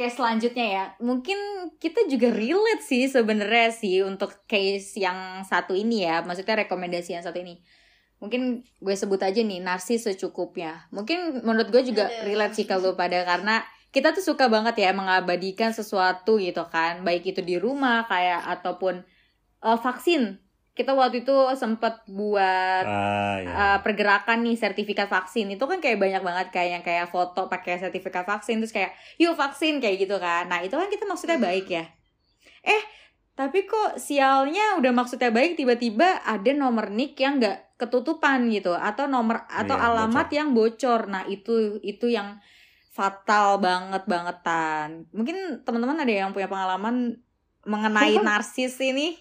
case 0.02 0.18
selanjutnya 0.18 0.66
ya. 0.66 0.86
Mungkin 0.98 1.38
kita 1.78 2.10
juga 2.10 2.34
relate 2.34 2.82
sih 2.82 3.06
sebenarnya 3.06 3.70
sih 3.70 4.02
untuk 4.02 4.34
case 4.50 4.98
yang 4.98 5.46
satu 5.46 5.78
ini 5.78 6.10
ya. 6.10 6.26
Maksudnya 6.26 6.66
rekomendasi 6.66 7.14
yang 7.14 7.22
satu 7.22 7.38
ini. 7.38 7.62
Mungkin 8.18 8.66
gue 8.82 8.96
sebut 8.98 9.22
aja 9.22 9.38
nih 9.38 9.62
narsis 9.62 10.10
secukupnya. 10.10 10.90
Mungkin 10.90 11.46
menurut 11.46 11.70
gue 11.70 11.94
juga 11.94 12.10
relate 12.26 12.58
sih 12.58 12.66
kalau 12.66 12.98
pada 12.98 13.22
karena 13.22 13.62
kita 13.94 14.16
tuh 14.18 14.26
suka 14.26 14.50
banget 14.50 14.82
ya 14.82 14.90
mengabadikan 14.98 15.70
sesuatu 15.70 16.42
gitu 16.42 16.66
kan. 16.74 17.06
Baik 17.06 17.38
itu 17.38 17.46
di 17.46 17.62
rumah 17.62 18.10
kayak 18.10 18.42
ataupun 18.58 19.06
eh, 19.62 19.78
vaksin. 19.78 20.42
Kita 20.82 20.98
waktu 20.98 21.22
itu 21.22 21.36
sempat 21.54 22.02
buat 22.10 22.84
Ah, 22.84 23.38
iya. 23.38 23.54
uh, 23.54 23.80
pergerakan 23.86 24.41
nih 24.41 24.58
sertifikat 24.58 25.06
vaksin. 25.06 25.54
Itu 25.54 25.70
kan 25.70 25.78
kayak 25.78 26.02
banyak 26.02 26.26
banget 26.26 26.48
kayak 26.50 26.70
yang 26.74 26.84
kayak 26.84 27.08
foto 27.08 27.46
pakai 27.46 27.78
sertifikat 27.78 28.26
vaksin 28.26 28.58
terus 28.58 28.74
kayak 28.74 28.91
yuk 29.15 29.38
vaksin 29.38 29.78
kayak 29.78 30.02
gitu 30.02 30.17
kan. 30.17 30.50
Nah 30.50 30.65
itu 30.65 30.74
kan 30.74 30.89
kita 30.89 31.06
maksudnya 31.06 31.38
baik 31.38 31.70
ya. 31.70 31.86
Eh 32.62 32.82
tapi 33.32 33.63
kok 33.63 33.96
sialnya 33.96 34.76
udah 34.78 34.91
maksudnya 34.91 35.30
baik 35.30 35.54
tiba-tiba 35.54 36.20
ada 36.22 36.52
nomor 36.52 36.89
nick 36.89 37.15
yang 37.15 37.38
nggak 37.38 37.78
ketutupan 37.78 38.50
gitu 38.50 38.74
atau 38.74 39.06
nomor 39.06 39.46
atau 39.50 39.74
Iya, 39.74 39.86
alamat 39.88 40.28
bocor. 40.30 40.38
yang 40.38 40.50
bocor. 40.54 41.02
Nah 41.08 41.24
itu 41.26 41.78
itu 41.82 42.10
yang 42.10 42.38
fatal 42.89 43.58
banget 43.58 44.04
bangetan. 44.06 45.08
Mungkin 45.15 45.63
teman-teman 45.63 46.02
ada 46.02 46.12
yang 46.12 46.30
punya 46.34 46.50
pengalaman 46.50 47.17
mengenai 47.63 48.17
narsis 48.26 48.78
ini 48.82 49.15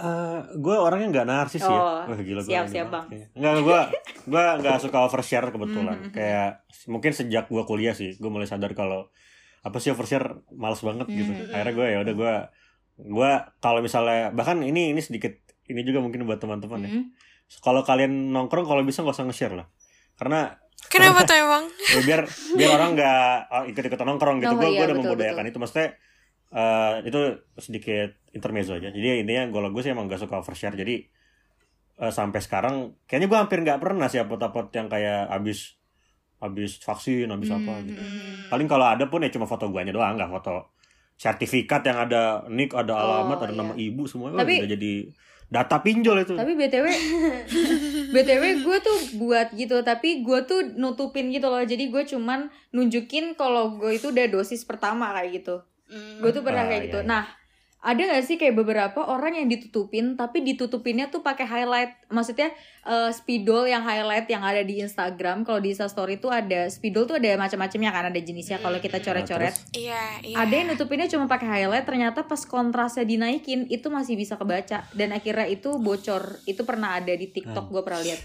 Eh, 0.00 0.38
gue 0.56 0.76
orangnya 0.80 1.08
nggak 1.12 1.28
narsis 1.28 1.60
ya. 1.60 1.68
Oh, 1.68 2.08
Wah, 2.08 2.16
gila 2.16 2.40
gue 2.40 2.48
siap, 2.48 2.66
siap, 2.72 2.88
banget 2.88 2.92
Bang. 2.92 3.06
kayaknya. 3.12 3.28
Nggak, 3.36 3.52
gue 3.60 3.80
gue 4.32 4.44
nggak 4.64 4.76
suka 4.80 4.98
overshare 5.04 5.48
kebetulan. 5.52 5.98
Mhm. 6.08 6.12
Kayak 6.16 6.50
mungkin 6.88 7.12
sejak 7.12 7.44
gue 7.52 7.62
kuliah 7.68 7.92
sih, 7.92 8.16
gue 8.16 8.30
mulai 8.32 8.48
sadar 8.48 8.72
kalau 8.72 9.12
apa 9.60 9.76
sih 9.76 9.92
overshare 9.92 10.40
males 10.56 10.80
banget 10.80 11.04
gitu. 11.12 11.32
Mhm. 11.36 11.52
Akhirnya 11.52 11.74
gue 11.76 11.86
ya 11.92 11.98
udah 12.00 12.14
gue 12.16 12.34
gue 13.00 13.30
kalau 13.60 13.80
misalnya 13.80 14.32
bahkan 14.32 14.60
ini 14.60 14.92
ini 14.92 15.00
sedikit 15.04 15.32
ini 15.68 15.80
juga 15.84 16.00
mungkin 16.00 16.24
buat 16.24 16.40
teman-teman 16.40 16.80
ya. 16.80 16.90
Hmm. 16.90 17.04
Kalau 17.60 17.84
kalian 17.84 18.32
nongkrong 18.32 18.64
kalau 18.64 18.80
bisa 18.86 19.04
nggak 19.04 19.16
usah 19.16 19.26
nge-share 19.28 19.54
lah. 19.56 19.66
Karena 20.16 20.56
Kenapa 20.88 21.24
tuh 21.28 21.36
emang? 21.36 21.64
ya 21.92 22.00
biar 22.02 22.20
biar 22.56 22.70
orang 22.72 22.90
nggak 22.96 23.34
oh, 23.52 23.64
ikut-ikutan 23.68 24.06
nongkrong 24.08 24.36
gitu. 24.40 24.54
Oh, 24.54 24.58
gue 24.58 24.70
iya, 24.72 24.88
udah 24.88 24.96
betul, 24.96 25.04
membudayakan 25.04 25.44
itu. 25.44 25.58
Maksudnya 25.60 25.88
eh, 26.50 26.94
itu 27.04 27.20
sedikit 27.56 28.14
intermezzo 28.30 28.74
aja. 28.74 28.88
Jadi 28.88 29.22
intinya 29.22 29.50
kalau 29.50 29.70
gue 29.70 29.80
sih 29.80 29.90
emang 29.90 30.06
gak 30.06 30.20
suka 30.20 30.38
overshare. 30.38 30.74
Jadi 30.74 31.06
eh, 31.96 32.12
sampai 32.12 32.40
sekarang 32.40 32.74
kayaknya 33.04 33.28
gue 33.28 33.38
hampir 33.38 33.58
nggak 33.60 33.78
pernah 33.78 34.06
sih 34.06 34.18
upload-upload 34.18 34.68
yang 34.72 34.86
kayak 34.86 35.28
abis 35.28 35.76
abis 36.40 36.80
vaksin, 36.80 37.28
abis 37.28 37.50
apa 37.50 37.68
Hmm, 37.70 37.84
gitu. 37.84 38.00
hmm, 38.00 38.48
Paling 38.48 38.64
kalau 38.64 38.86
ada 38.86 39.04
pun 39.06 39.20
ya 39.20 39.28
cuma 39.28 39.44
foto 39.44 39.68
guanya 39.68 39.92
doang, 39.92 40.16
nggak 40.16 40.32
foto 40.32 40.72
sertifikat 41.14 41.84
yang 41.84 42.00
ada 42.00 42.48
nick, 42.48 42.72
ada 42.72 42.96
alamat, 42.96 43.36
Oh, 43.36 43.44
ada 43.44 43.52
iya. 43.52 43.60
nama 43.60 43.74
ibu 43.76 44.08
semua. 44.08 44.32
Tapi- 44.32 44.40
Tapi, 44.40 44.54
udah 44.58 44.70
jadi 44.72 44.92
data 45.50 45.76
pinjol 45.78 46.16
itu. 46.24 46.32
Tapi 46.32 46.52
BTW 46.56 46.86
BTW 48.14 48.42
gue 48.62 48.76
tuh 48.80 48.98
buat 49.16 49.50
gitu 49.52 49.82
Tapi 49.82 50.22
gue 50.22 50.38
tuh 50.44 50.62
nutupin 50.74 51.28
gitu 51.28 51.46
loh 51.46 51.60
Jadi 51.60 51.90
gue 51.90 52.02
cuman 52.06 52.46
nunjukin 52.70 53.34
kalau 53.34 53.76
gue 53.76 53.94
itu 53.94 54.08
udah 54.08 54.26
dosis 54.26 54.62
pertama 54.62 55.10
kayak 55.12 55.42
gitu 55.42 55.60
Hmm. 55.90 56.22
Gue 56.22 56.30
tuh 56.30 56.46
pernah 56.46 56.62
Ah, 56.64 56.68
kayak 56.70 56.80
iya, 56.80 56.88
gitu 56.88 57.00
iya. 57.02 57.10
Nah 57.10 57.24
ada 57.80 57.96
gak 58.12 58.28
sih 58.28 58.36
kayak 58.36 58.60
beberapa 58.60 59.00
orang 59.08 59.40
yang 59.40 59.48
ditutupin 59.48 60.12
Tapi 60.12 60.44
ditutupinnya 60.44 61.08
tuh 61.08 61.24
pakai 61.24 61.48
highlight 61.48 62.12
Maksudnya 62.12 62.52
eh, 62.84 63.08
spidol 63.08 63.64
yang 63.64 63.80
highlight 63.80 64.28
yang 64.28 64.44
ada 64.44 64.60
di 64.60 64.84
Instagram 64.84 65.48
Kalau 65.48 65.64
di 65.64 65.72
Instastory 65.72 66.20
tuh 66.20 66.28
ada 66.28 66.68
Spidol 66.68 67.08
tuh 67.08 67.16
ada 67.16 67.40
macam-macamnya 67.40 67.88
kan 67.88 68.12
Ada 68.12 68.20
jenisnya 68.20 68.60
kalau 68.60 68.76
kita 68.84 69.00
coret-coret 69.00 69.56
terus? 69.56 69.72
Iya, 69.72 70.02
iya. 70.20 70.36
ada 70.44 70.52
yang 70.52 70.68
nutupinnya 70.68 71.08
cuma 71.08 71.24
pakai 71.24 71.48
highlight 71.64 71.88
ternyata 71.88 72.28
pas 72.28 72.44
kontrasnya 72.44 73.08
dinaikin 73.08 73.64
itu 73.72 73.88
masih 73.88 74.12
bisa 74.12 74.36
kebaca 74.36 74.84
dan 74.92 75.16
akhirnya 75.16 75.48
itu 75.48 75.80
bocor 75.80 76.36
itu 76.44 76.60
pernah 76.68 77.00
ada 77.00 77.16
di 77.16 77.32
TikTok 77.32 77.72
gue 77.72 77.80
pernah 77.80 78.04
lihat 78.04 78.20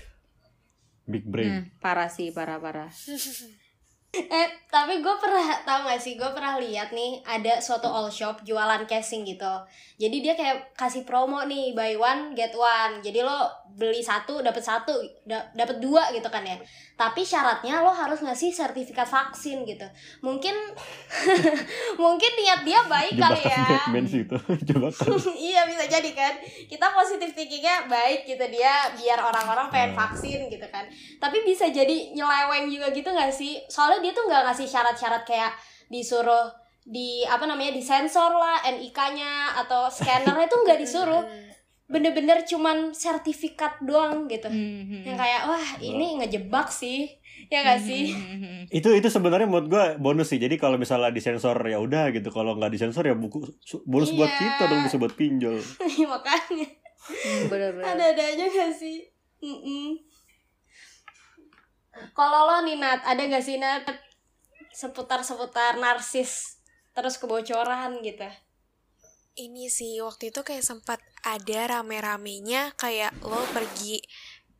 Big 1.07 1.23
brain. 1.23 1.47
Hmm, 1.47 1.63
parah 1.79 2.11
sih 2.11 2.35
parah 2.35 2.59
parah 2.59 2.91
Eh, 4.35 4.47
tapi 4.67 4.97
gue 4.97 5.15
pernah 5.15 5.41
tau 5.61 5.83
gak 5.83 5.97
sih, 5.97 6.13
gue 6.13 6.29
pernah 6.29 6.55
lihat 6.55 6.91
nih 6.91 7.21
ada 7.21 7.57
suatu 7.57 7.85
all 7.85 8.07
shop 8.07 8.41
jualan 8.41 8.83
casing 8.83 9.23
gitu. 9.23 9.53
Jadi 9.95 10.17
dia 10.19 10.33
kayak 10.33 10.73
kasih 10.73 11.03
promo 11.03 11.39
nih 11.41 11.71
buy 11.71 11.93
one 11.93 12.33
get 12.33 12.51
one. 12.51 12.99
Jadi 12.99 13.19
lo 13.19 13.47
beli 13.69 13.99
satu 13.99 14.39
dapat 14.39 14.59
satu, 14.59 14.91
da- 15.21 15.47
dapat 15.51 15.77
dua 15.77 16.07
gitu 16.09 16.25
kan 16.25 16.41
ya. 16.41 16.55
Tapi 16.93 17.21
syaratnya 17.21 17.79
lo 17.79 17.89
harus 17.89 18.19
ngasih 18.19 18.49
sertifikat 18.49 19.03
vaksin 19.05 19.63
gitu. 19.63 19.83
Mungkin 20.21 20.55
mungkin 21.97 22.31
niat 22.35 22.61
dia 22.61 22.79
baik 22.83 23.15
kali 23.15 23.41
ya. 23.41 23.59
Batman 23.81 24.05
sih 24.05 24.21
itu. 24.21 24.37
Jebakan. 24.65 25.07
iya 25.37 25.63
bisa 25.63 25.85
jadi 25.85 26.11
kan 26.11 26.33
kita 26.65 26.87
positif 26.89 27.31
thinkingnya 27.31 27.85
baik 27.85 28.23
gitu 28.25 28.45
dia 28.49 28.73
biar 28.93 29.19
orang-orang 29.19 29.67
pengen 29.69 29.83
Hmm. 29.87 30.01
vaksin 30.01 30.39
gitu 30.47 30.67
kan 30.67 30.81
tapi 31.17 31.39
bisa 31.41 31.67
jadi 31.67 32.11
nyeleweng 32.11 32.67
juga 32.67 32.89
gitu 32.89 33.05
nggak 33.05 33.29
sih 33.29 33.61
soalnya 33.65 34.01
dia 34.05 34.13
tuh 34.13 34.29
nggak 34.29 34.45
ngasih 34.45 34.69
syarat-syarat 34.69 35.25
kayak 35.25 35.57
disuruh 35.89 36.53
di 36.85 37.25
apa 37.25 37.49
namanya 37.49 37.73
disensor 37.73 38.29
lah 38.29 38.61
NIK-nya 38.61 39.57
atau 39.65 39.89
scannernya 39.89 40.45
tuh 40.45 40.61
nggak 40.61 40.77
disuruh. 40.77 41.25
Bener-bener 41.85 42.45
cuman 42.45 42.93
sertifikat 42.93 43.77
doang 43.81 44.25
gitu. 44.25 44.49
Hmm, 44.49 45.05
yang 45.05 45.13
kayak 45.13 45.45
wah 45.45 45.67
ini 45.77 46.17
ngejebak 46.17 46.69
sih. 46.69 47.09
Ya 47.49 47.61
nggak 47.61 47.81
sih? 47.81 48.09
itu 48.73 48.89
itu 48.89 49.05
sebenarnya 49.05 49.45
menurut 49.45 49.69
gue 49.69 49.85
bonus 49.97 50.33
sih. 50.33 50.41
Jadi 50.41 50.57
kalau 50.57 50.77
misalnya 50.77 51.09
disensor 51.09 51.57
ya 51.61 51.77
udah 51.77 52.09
gitu. 52.09 52.29
Kalau 52.29 52.57
nggak 52.57 52.69
disensor 52.69 53.05
ya 53.05 53.13
buku 53.13 53.37
bonus 53.85 54.13
buat 54.13 54.29
Iya. 54.29 54.41
kita 54.41 54.63
dong 54.65 54.81
bisa 54.81 54.97
buat 54.97 55.13
pinjol. 55.13 55.57
Makanya. 56.13 56.67
Bener-bener. 57.49 57.85
Ada-ada 57.85 58.23
aja 58.33 58.45
gak 58.45 58.73
sih? 58.73 59.05
Mm-mm. 59.45 60.01
Kalau 62.15 62.47
lo 62.49 62.57
nih 62.65 62.77
Nat 62.79 63.01
ada 63.03 63.21
gak 63.21 63.43
sih 63.45 63.57
Nat 63.59 63.87
seputar-seputar 64.75 65.79
narsis 65.79 66.59
terus 66.91 67.15
kebocoran 67.19 67.99
gitu? 68.03 68.27
Ini 69.35 69.67
sih 69.67 69.99
waktu 69.99 70.31
itu 70.31 70.43
kayak 70.47 70.63
sempat 70.63 70.99
ada 71.23 71.79
rame-ramenya 71.79 72.71
kayak 72.79 73.11
lo 73.19 73.43
pergi 73.51 73.99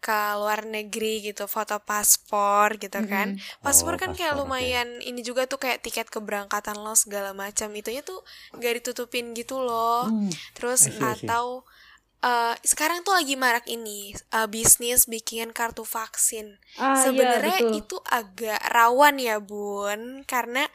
ke 0.06 0.22
luar 0.38 0.70
negeri 0.70 1.18
gitu 1.26 1.50
foto 1.50 1.82
paspor 1.82 2.78
gitu 2.78 3.02
kan. 3.10 3.42
Paspor 3.66 3.98
Oh, 3.98 4.00
kan 4.00 4.14
kayak 4.14 4.38
paspor, 4.38 4.46
oke. 4.46 4.50
lumayan 4.54 5.02
ini 5.02 5.26
juga 5.26 5.50
tuh 5.50 5.58
kayak 5.58 5.82
tiket 5.82 6.14
keberangkatan 6.14 6.78
lo 6.78 6.94
segala 6.94 7.34
macam. 7.34 7.74
Itunya 7.74 8.06
tuh 8.06 8.22
gak 8.54 8.84
ditutupin 8.84 9.34
gitu 9.34 9.58
loh. 9.58 10.06
Terus 10.54 10.86
I 10.86 10.94
see, 10.94 11.02
I 11.02 11.02
see. 11.02 11.26
atau 11.26 11.66
eh, 12.26 12.56
sekarang 12.66 13.06
tuh 13.06 13.14
lagi 13.14 13.38
marak 13.38 13.70
ini 13.70 14.18
eh, 14.18 14.48
bisnis 14.50 15.06
bikin 15.06 15.54
kartu 15.54 15.86
vaksin 15.86 16.58
ah, 16.82 16.98
Sebenarnya 16.98 17.62
iya, 17.62 17.70
betul. 17.70 17.80
itu 17.86 17.98
agak 18.10 18.62
rawan 18.74 19.16
ya 19.22 19.38
bun, 19.38 20.26
karena 20.26 20.66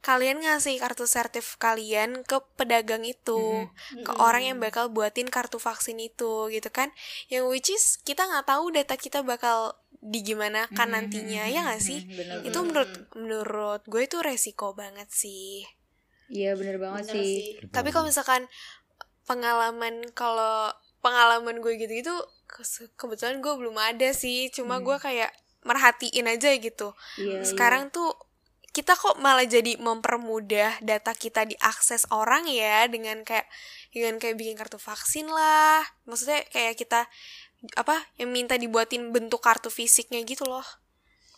kalian 0.00 0.40
ngasih 0.40 0.80
kartu 0.80 1.04
sertif 1.04 1.60
kalian 1.60 2.24
ke 2.24 2.40
pedagang 2.56 3.04
itu, 3.04 3.68
ke 4.00 4.12
orang 4.16 4.48
yang 4.48 4.56
bakal 4.56 4.88
buatin 4.88 5.28
kartu 5.28 5.60
vaksin 5.60 6.00
itu, 6.00 6.48
gitu 6.48 6.70
kan? 6.72 6.88
Yang 7.28 7.44
which 7.52 7.68
is 7.68 7.84
kita 8.00 8.24
nggak 8.24 8.48
tahu 8.48 8.72
data 8.72 8.96
kita 8.96 9.20
bakal 9.20 9.76
di 10.00 10.24
gimana 10.24 10.64
kan 10.72 10.96
nantinya, 10.96 11.44
ya 11.52 11.68
nggak 11.68 11.82
sih? 11.84 12.00
Hmm, 12.00 12.16
bener-bener. 12.16 12.48
Itu 12.48 12.58
menurut 12.64 12.92
menurut 13.12 13.82
gue 13.84 14.02
itu 14.08 14.16
resiko 14.24 14.72
banget 14.72 15.12
sih. 15.12 15.68
Iya 16.32 16.56
bener 16.56 16.80
banget 16.80 17.10
Bener 17.10 17.14
sih. 17.20 17.60
Gitu. 17.60 17.68
Tapi 17.68 17.88
kalau 17.92 18.08
misalkan 18.08 18.48
pengalaman 19.28 20.08
kalau 20.16 20.72
pengalaman 21.00 21.58
gue 21.58 21.76
gitu-gitu 21.76 22.12
ke- 22.44 22.92
kebetulan 22.94 23.40
gue 23.40 23.52
belum 23.52 23.76
ada 23.76 24.12
sih. 24.12 24.48
Cuma 24.48 24.78
Hmm. 24.78 24.84
gue 24.84 24.96
kayak 24.98 25.30
merhatiin 25.60 26.24
aja 26.26 26.50
gitu. 26.56 26.96
Iya, 27.16 27.44
Sekarang 27.44 27.88
tuh 27.88 28.12
kita 28.70 28.94
kok 28.94 29.18
malah 29.18 29.44
jadi 29.44 29.76
mempermudah 29.76 30.78
data 30.80 31.10
kita 31.12 31.42
diakses 31.42 32.06
orang 32.08 32.46
ya 32.46 32.86
dengan 32.86 33.26
kayak 33.26 33.44
dengan 33.90 34.16
kayak 34.16 34.38
bikin 34.38 34.54
kartu 34.54 34.78
vaksin 34.78 35.26
lah. 35.26 35.82
Maksudnya 36.04 36.46
kayak 36.48 36.78
kita 36.78 37.10
apa 37.76 37.92
yang 38.16 38.30
minta 38.30 38.56
dibuatin 38.56 39.10
bentuk 39.10 39.40
kartu 39.40 39.68
fisiknya 39.68 40.22
gitu 40.22 40.46
loh. 40.46 40.64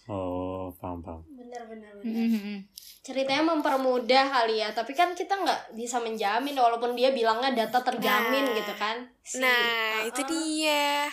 oh 0.06 0.74
paham 0.78 0.98
paham 0.98 1.22
bener 1.52 1.68
bener 1.68 1.92
iya. 1.92 2.00
bener 2.00 2.28
Mhm. 2.32 2.56
ceritanya 3.02 3.44
mempermudah 3.44 4.24
kali 4.32 4.56
ya 4.58 4.70
tapi 4.70 4.92
kan 4.92 5.12
kita 5.12 5.34
nggak 5.34 5.74
bisa 5.74 5.98
menjamin 5.98 6.54
walaupun 6.54 6.94
dia 6.94 7.10
bilangnya 7.10 7.52
data 7.52 7.82
terjamin 7.82 8.40
Nah. 8.42 8.56
gitu 8.56 8.72
kan 8.74 8.96
Si- 9.20 9.36
Nah, 9.36 9.52
uh-uh. 10.00 10.08
itu 10.08 10.22
dia. 10.24 11.12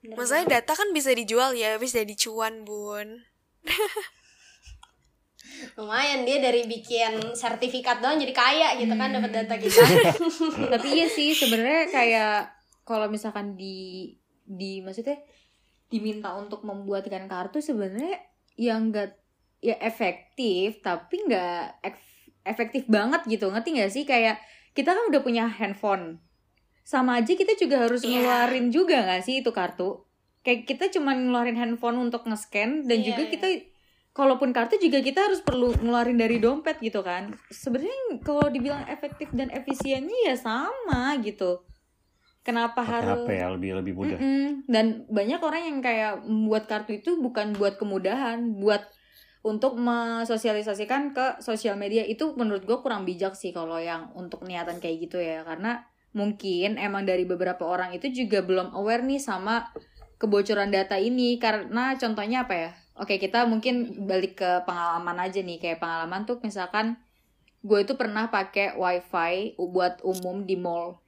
Bener 0.00 0.14
Maksudnya 0.14 0.46
data 0.56 0.72
kan 0.72 0.90
bisa 0.90 1.10
dijual 1.10 1.52
ya, 1.52 1.74
bisa 1.76 2.00
jadi 2.00 2.14
cuan, 2.16 2.62
Bun. 2.62 3.22
lumayan 5.74 6.22
dia 6.22 6.38
dari 6.38 6.64
bikin 6.64 7.34
sertifikat 7.34 7.98
doang 7.98 8.14
jadi 8.16 8.30
kaya 8.30 8.68
gitu 8.76 8.90
kan 8.92 9.10
dapat 9.10 9.30
data 9.32 9.54
kita 9.56 9.82
Tapi 10.72 10.88
iya 10.92 11.06
sih 11.06 11.30
sebenarnya 11.32 11.86
kayak 11.88 12.34
kalau 12.82 13.06
misalkan 13.06 13.54
di 13.54 14.14
di 14.40 14.78
maksudnya 14.78 15.18
diminta 15.88 16.30
untuk 16.32 16.62
membuatkan 16.62 17.26
kartu 17.26 17.58
sebenarnya 17.58 18.22
yang 18.54 18.88
enggak 18.88 19.18
ya 19.58 19.74
efektif 19.78 20.78
tapi 20.80 21.26
nggak 21.26 21.82
ef- 21.82 22.30
efektif 22.42 22.86
banget 22.86 23.26
gitu. 23.26 23.50
Ngerti 23.50 23.68
nggak 23.74 23.92
sih? 23.92 24.04
Kayak 24.04 24.38
kita 24.72 24.94
kan 24.94 25.04
udah 25.10 25.20
punya 25.20 25.44
handphone. 25.46 26.22
Sama 26.82 27.20
aja 27.20 27.34
kita 27.34 27.52
juga 27.54 27.84
harus 27.84 28.00
Iya. 28.00 28.16
ngeluarin 28.16 28.66
juga 28.70 29.04
nggak 29.04 29.22
sih 29.22 29.42
itu 29.42 29.50
kartu? 29.50 30.06
Kayak 30.40 30.64
kita 30.64 30.84
cuma 30.88 31.12
ngeluarin 31.12 31.58
handphone 31.58 31.98
untuk 32.00 32.24
nge-scan 32.24 32.86
dan 32.86 32.98
Iya, 33.02 33.06
juga 33.12 33.22
iya. 33.26 33.30
kita 33.30 33.46
kalaupun 34.10 34.50
kartu 34.50 34.80
juga 34.80 34.98
kita 34.98 35.28
harus 35.28 35.44
perlu 35.44 35.74
ngeluarin 35.76 36.16
dari 36.16 36.40
dompet 36.40 36.80
gitu 36.80 37.04
kan. 37.04 37.36
Sebenarnya 37.50 38.22
kalau 38.22 38.48
dibilang 38.48 38.88
efektif 38.88 39.28
dan 39.30 39.52
efisiennya 39.52 40.32
ya 40.32 40.34
sama 40.34 41.18
gitu. 41.20 41.62
Kenapa 42.40 42.80
pakai 42.80 42.94
harus 43.04 43.28
HP 43.28 43.30
ya 43.34 43.46
lebih 43.52 43.70
lebih 43.76 43.92
mudah. 43.92 44.16
Mm-mm. 44.16 44.64
dan 44.64 45.04
banyak 45.06 45.36
orang 45.36 45.62
yang 45.68 45.78
kayak 45.78 46.24
membuat 46.24 46.64
kartu 46.64 46.96
itu 46.96 47.20
bukan 47.20 47.52
buat 47.52 47.76
kemudahan 47.76 48.56
buat 48.56 48.88
untuk 49.46 49.78
mensosialisasikan 49.78 51.14
ke 51.14 51.26
sosial 51.38 51.78
media 51.78 52.02
itu 52.02 52.34
menurut 52.34 52.66
gue 52.66 52.78
kurang 52.82 53.06
bijak 53.06 53.38
sih 53.38 53.54
kalau 53.54 53.78
yang 53.78 54.10
untuk 54.18 54.42
niatan 54.42 54.82
kayak 54.82 55.08
gitu 55.08 55.22
ya. 55.22 55.46
Karena 55.46 55.86
mungkin 56.10 56.74
emang 56.74 57.06
dari 57.06 57.22
beberapa 57.22 57.62
orang 57.62 57.94
itu 57.94 58.10
juga 58.10 58.42
belum 58.42 58.74
aware 58.74 59.06
nih 59.06 59.22
sama 59.22 59.70
kebocoran 60.18 60.74
data 60.74 60.98
ini. 60.98 61.38
Karena 61.38 61.94
contohnya 61.94 62.50
apa 62.50 62.54
ya? 62.54 62.70
Oke 62.98 63.22
kita 63.22 63.46
mungkin 63.46 64.06
balik 64.10 64.42
ke 64.42 64.50
pengalaman 64.66 65.22
aja 65.22 65.38
nih. 65.38 65.62
Kayak 65.62 65.86
pengalaman 65.86 66.26
tuh 66.26 66.42
misalkan 66.42 66.98
gue 67.62 67.78
itu 67.78 67.94
pernah 67.94 68.26
pakai 68.26 68.74
wifi 68.74 69.54
buat 69.54 70.02
umum 70.02 70.42
di 70.42 70.58
mall. 70.58 70.98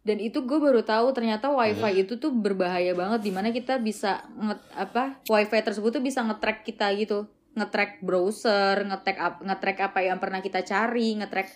Dan 0.00 0.16
itu 0.16 0.48
gue 0.48 0.56
baru 0.56 0.80
tahu 0.80 1.12
ternyata 1.12 1.52
wifi 1.52 2.08
itu 2.08 2.16
tuh 2.16 2.32
berbahaya 2.32 2.96
banget. 2.96 3.20
Di 3.20 3.32
mana 3.36 3.52
kita 3.52 3.76
bisa 3.76 4.24
nge 4.32 4.56
apa 4.72 5.20
wifi 5.28 5.60
tersebut 5.60 6.00
tuh 6.00 6.00
bisa 6.00 6.24
nge-track 6.24 6.64
kita 6.64 6.88
gitu 6.96 7.28
nge-track 7.60 8.00
browser 8.00 8.80
nge-track 8.82 9.44
nge-track 9.44 9.78
apa 9.84 10.00
yang 10.00 10.16
pernah 10.16 10.40
kita 10.40 10.60
cari 10.62 11.14
nge-track 11.14 11.48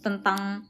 tentang 0.00 0.64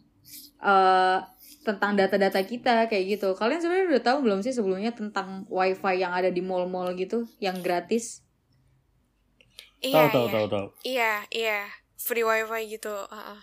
eh 0.60 1.18
tentang 1.60 1.92
data-data 1.92 2.40
kita 2.42 2.88
kayak 2.88 3.04
gitu 3.10 3.32
kalian 3.32 3.60
sebenarnya 3.60 3.86
udah 3.92 4.02
tahu 4.02 4.18
belum 4.24 4.40
sih 4.40 4.50
sebelumnya 4.50 4.90
tentang 4.90 5.44
wifi 5.46 5.94
yang 5.96 6.10
ada 6.10 6.28
di 6.28 6.40
mall-mall 6.40 6.92
gitu 6.94 7.28
yang 7.38 7.60
gratis 7.60 8.24
Iya, 9.80 10.08
tahu 10.08 10.12
tahu 10.12 10.26
iya. 10.26 10.32
tahu 10.32 10.46
tahu 10.48 10.66
Iya, 10.84 11.12
iya. 11.32 11.60
Free 11.96 12.20
wifi 12.20 12.62
gitu. 12.70 12.92
heeh. 12.92 13.40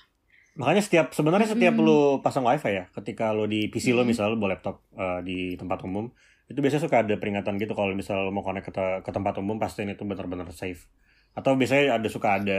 makanya 0.54 0.82
setiap 0.82 1.14
sebenarnya 1.14 1.46
setiap 1.48 1.70
Mm. 1.72 1.86
lu 1.86 2.00
pasang 2.20 2.42
wifi 2.42 2.74
ya 2.74 2.90
ketika 2.92 3.30
lu 3.30 3.46
di 3.46 3.70
PC 3.70 3.94
lo 3.94 4.02
Mm. 4.02 4.10
misal 4.10 4.34
lu 4.34 4.42
bawa 4.42 4.58
laptop 4.58 4.82
eh, 4.92 5.22
di 5.22 5.38
tempat 5.54 5.86
umum 5.86 6.10
itu 6.48 6.60
biasanya 6.64 6.84
suka 6.88 6.98
ada 7.04 7.16
peringatan 7.22 7.56
gitu 7.62 7.74
kalau 7.76 7.92
misal 7.96 8.32
mau 8.36 8.44
connect 8.48 8.66
ke, 8.70 8.74
te- 8.78 9.00
ke 9.06 9.12
tempat 9.16 9.36
umum 9.44 9.58
pastiin 9.60 9.92
itu 9.96 10.04
benar-benar 10.08 10.48
safe 10.56 10.88
atau 11.38 11.52
biasanya 11.60 12.00
ada 12.00 12.08
suka 12.16 12.30
ada 12.40 12.58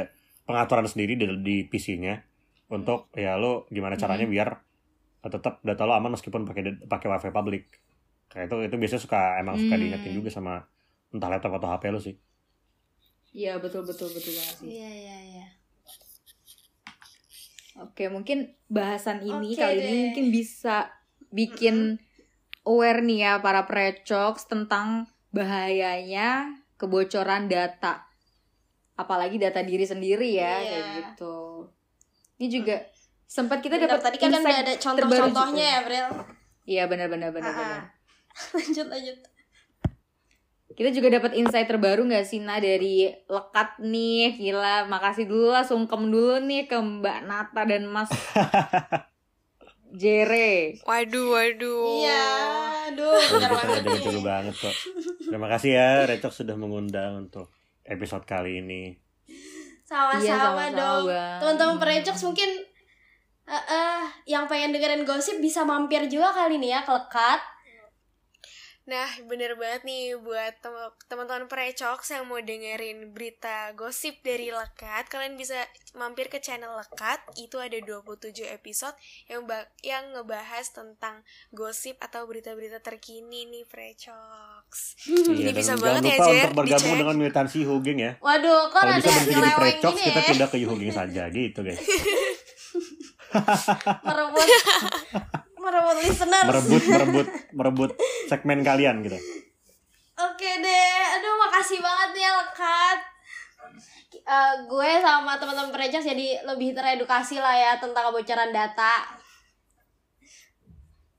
pengaturan 0.48 0.87
sendiri 0.88 1.12
di, 1.20 1.27
di 1.46 1.57
PC-nya 1.70 2.14
untuk 2.77 3.09
ya 3.16 3.37
lo 3.40 3.64
gimana 3.72 3.96
caranya 3.96 4.27
Mm. 4.27 4.33
biar 4.35 4.48
tetap 5.24 5.55
data 5.68 5.83
lo 5.88 5.92
aman 5.98 6.12
meskipun 6.16 6.42
pakai 6.48 6.62
pakai 6.88 7.09
wifi 7.12 7.31
publik 7.37 7.64
kayak 8.33 8.44
itu 8.53 8.57
itu 8.68 8.77
biasanya 8.81 9.03
suka 9.07 9.20
emang 9.42 9.57
suka 9.62 9.74
Mm. 9.74 9.81
diingetin 9.81 10.12
juga 10.18 10.31
sama 10.33 10.53
entah 11.14 11.29
laptop 11.33 11.53
atau 11.59 11.68
HP 11.72 11.85
lo 11.94 12.01
sih 12.01 12.14
iya 13.40 13.53
betul 13.62 13.83
betul 13.88 14.09
betul 14.16 14.33
banget 14.38 14.57
sih 14.61 14.68
iya 14.74 14.88
iya 15.03 15.16
iya 15.33 15.46
Oke, 17.79 18.11
mungkin 18.11 18.38
bahasan 18.66 19.22
ini 19.22 19.55
Oke 19.55 19.61
kali 19.62 19.79
deh. 19.79 19.87
ini 19.87 19.94
mungkin 20.11 20.27
bisa 20.35 20.90
bikin 21.31 21.77
aware 22.68 23.00
nih 23.00 23.18
ya 23.18 23.33
para 23.40 23.64
precox 23.64 24.44
tentang 24.44 25.09
bahayanya 25.33 26.52
kebocoran 26.76 27.48
data. 27.48 28.04
Apalagi 28.94 29.40
data 29.40 29.62
diri 29.62 29.83
sendiri 29.83 30.37
ya, 30.37 30.59
Iya. 30.59 30.68
kayak 30.68 30.85
gitu. 30.94 31.37
Ini 32.37 32.46
juga 32.52 32.76
sempat 33.24 33.59
kita 33.59 33.76
dapat 33.76 34.00
tadi 34.00 34.16
kan 34.16 34.28
udah 34.28 34.38
insight 34.38 34.59
ada 34.59 34.72
terbaru 34.72 34.85
contoh-contohnya 35.11 35.64
ya 35.66 35.81
Bril 35.83 36.09
Iya, 36.64 36.83
benar-benar 36.87 37.28
benar-benar. 37.28 37.83
lanjut 38.54 38.87
lanjut 38.87 39.16
Kita 40.70 40.88
juga 40.88 41.09
dapat 41.11 41.35
insight 41.35 41.66
terbaru 41.66 42.07
nggak 42.07 42.22
sih 42.22 42.38
Nah 42.38 42.57
dari 42.57 43.11
lekat 43.11 43.83
nih 43.83 44.38
Gila 44.38 44.87
makasih 44.87 45.26
dulu 45.26 45.50
lah 45.50 45.66
Sungkem 45.66 46.07
dulu 46.07 46.38
nih 46.38 46.64
ke 46.64 46.78
Mbak 46.78 47.18
Nata 47.26 47.62
dan 47.66 47.83
Mas 47.85 48.07
Jere 49.90 50.77
Waduh, 50.83 51.27
waduh. 51.33 51.85
iya 52.01 52.24
aduh 52.88 53.16
ada 53.16 53.81
lucu 53.85 54.20
banget 54.20 54.55
kok. 54.55 54.74
Terima 55.24 55.48
kasih 55.48 55.70
ya 55.77 55.88
Recok 56.05 56.33
sudah 56.33 56.57
mengundang 56.57 57.29
untuk 57.29 57.48
episode 57.85 58.24
kali 58.24 58.61
ini. 58.61 58.96
sama-sama 59.85 60.20
Iya, 60.20 60.37
sama-sama, 60.37 60.77
dong 60.77 61.05
teman-teman 61.40 61.77
perecoks 61.81 62.20
mungkin 62.22 62.51
eh 63.48 63.64
eh, 63.72 64.01
yang 64.29 64.44
pengen 64.44 64.77
dengerin 64.77 65.09
gosip 65.09 65.40
bisa 65.40 65.64
mampir 65.64 66.05
juga 66.07 66.29
kali 66.29 66.61
nih 66.61 66.77
ya 66.77 66.81
ke 66.85 66.92
lekat 66.92 67.40
Nah, 68.88 69.05
bener 69.29 69.53
banget 69.61 69.85
nih 69.85 70.16
buat 70.16 70.64
tem- 70.64 70.96
teman-teman 71.07 71.44
precox 71.44 72.09
yang 72.09 72.24
mau 72.24 72.40
dengerin 72.40 73.12
berita 73.12 73.77
gosip 73.77 74.16
dari 74.24 74.48
Lekat, 74.48 75.12
kalian 75.12 75.37
bisa 75.37 75.61
mampir 75.92 76.33
ke 76.33 76.40
channel 76.40 76.72
Lekat. 76.72 77.20
Itu 77.37 77.61
ada 77.61 77.77
27 77.77 78.48
episode 78.48 78.96
yang 79.29 79.44
yang 79.85 80.16
ngebahas 80.16 80.72
tentang 80.72 81.20
gosip 81.53 82.01
atau 82.01 82.24
berita-berita 82.24 82.81
terkini 82.81 83.44
nih. 83.44 83.68
Ini 85.05 85.37
Iya, 85.37 85.53
bisa 85.53 85.77
dan 85.77 85.85
banget 85.85 86.01
jangan 86.01 86.09
ya, 86.09 86.16
lupa 86.16 86.24
Jer, 86.24 86.40
untuk 86.40 86.57
bergabung 86.57 86.88
dicek. 86.88 87.01
dengan 87.05 87.16
militansi 87.20 87.59
Hugeng 87.68 87.98
ya. 88.01 88.12
waduh 88.18 88.72
kok 88.72 88.81
Kalau 88.81 88.92
ada 88.92 89.01
bisa 89.05 89.11
berhenti 89.12 89.29
jadi 89.29 89.53
gini 89.92 90.01
kita 90.01 90.16
ya 90.16 90.29
pindah 90.33 90.48
ke 90.48 90.57
Hugeng 90.64 90.92
saja 90.96 91.22
gitu 91.29 91.61
guys. 91.61 91.81
merebut 94.09 94.48
merebut 95.68 95.96
listener 96.00 96.42
Merebut, 96.42 96.83
merebut, 96.94 97.26
merebut 97.52 97.90
segmen 98.26 98.61
kalian 98.61 99.00
gitu. 99.00 99.20
Oke 100.18 100.50
deh, 100.59 100.92
aduh 101.12 101.35
makasih 101.38 101.78
banget 101.78 102.11
ya 102.18 102.31
lekat. 102.35 102.98
Eh, 104.18 104.54
gue 104.66 104.90
sama 104.98 105.37
teman-teman 105.37 105.70
Prejas 105.70 106.02
jadi 106.02 106.42
lebih 106.42 106.72
teredukasi 106.72 107.37
lah 107.37 107.52
ya 107.52 107.72
tentang 107.76 108.09
kebocoran 108.09 108.50
data. 108.50 109.04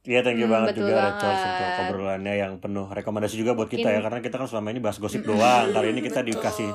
Iya, 0.01 0.19
thank 0.19 0.35
you 0.35 0.45
Hmm, 0.45 0.55
banget 0.57 0.73
juga 0.75 0.95
banget. 0.95 1.21
untuk 1.21 1.37
obrolannya 1.85 2.33
yang 2.35 2.53
penuh 2.57 2.87
rekomendasi 2.87 3.35
juga 3.35 3.53
buat 3.53 3.67
kita 3.67 3.83
Mungkin- 3.83 3.93
ya 3.93 4.01
karena 4.01 4.19
kita 4.19 4.35
kan 4.35 4.47
selama 4.47 4.67
ini 4.69 4.79
bahas 4.79 4.97
gosip 4.97 5.21
doang. 5.21 5.69
Kali 5.69 5.87
ini 5.91 6.01
kita 6.01 6.19
Betul. 6.19 6.39
dikasih 6.39 6.69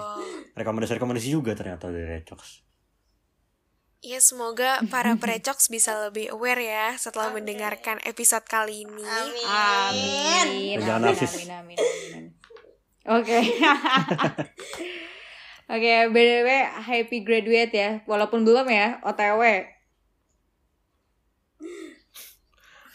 rekomendasi-rekomendasi 0.55 1.29
juga 1.29 1.53
ternyata 1.53 1.89
dari 1.89 2.07
Recok. 2.15 2.39
Ya, 4.05 4.21
semoga 4.21 4.85
para 4.93 5.17
precox 5.23 5.73
bisa 5.73 5.97
lebih 5.97 6.29
aware 6.37 6.61
ya 6.61 6.93
setelah 7.01 7.33
Oke. 7.33 7.41
mendengarkan 7.41 8.05
episode 8.05 8.45
kali 8.45 8.85
ini. 8.85 9.01
Amin. 9.01 9.49
Amin. 9.49 10.77
Jangan 10.77 11.09
amin, 11.09 11.25
amin, 11.25 11.49
amin, 11.49 11.79
amin. 11.81 12.25
Oke. 13.09 13.41
Oke, 15.73 15.93
BDW 16.13 16.49
happy 16.85 17.25
graduate 17.25 17.73
ya. 17.73 17.91
Walaupun 18.05 18.45
belum 18.45 18.69
ya, 18.69 19.01
OTW. 19.09 19.41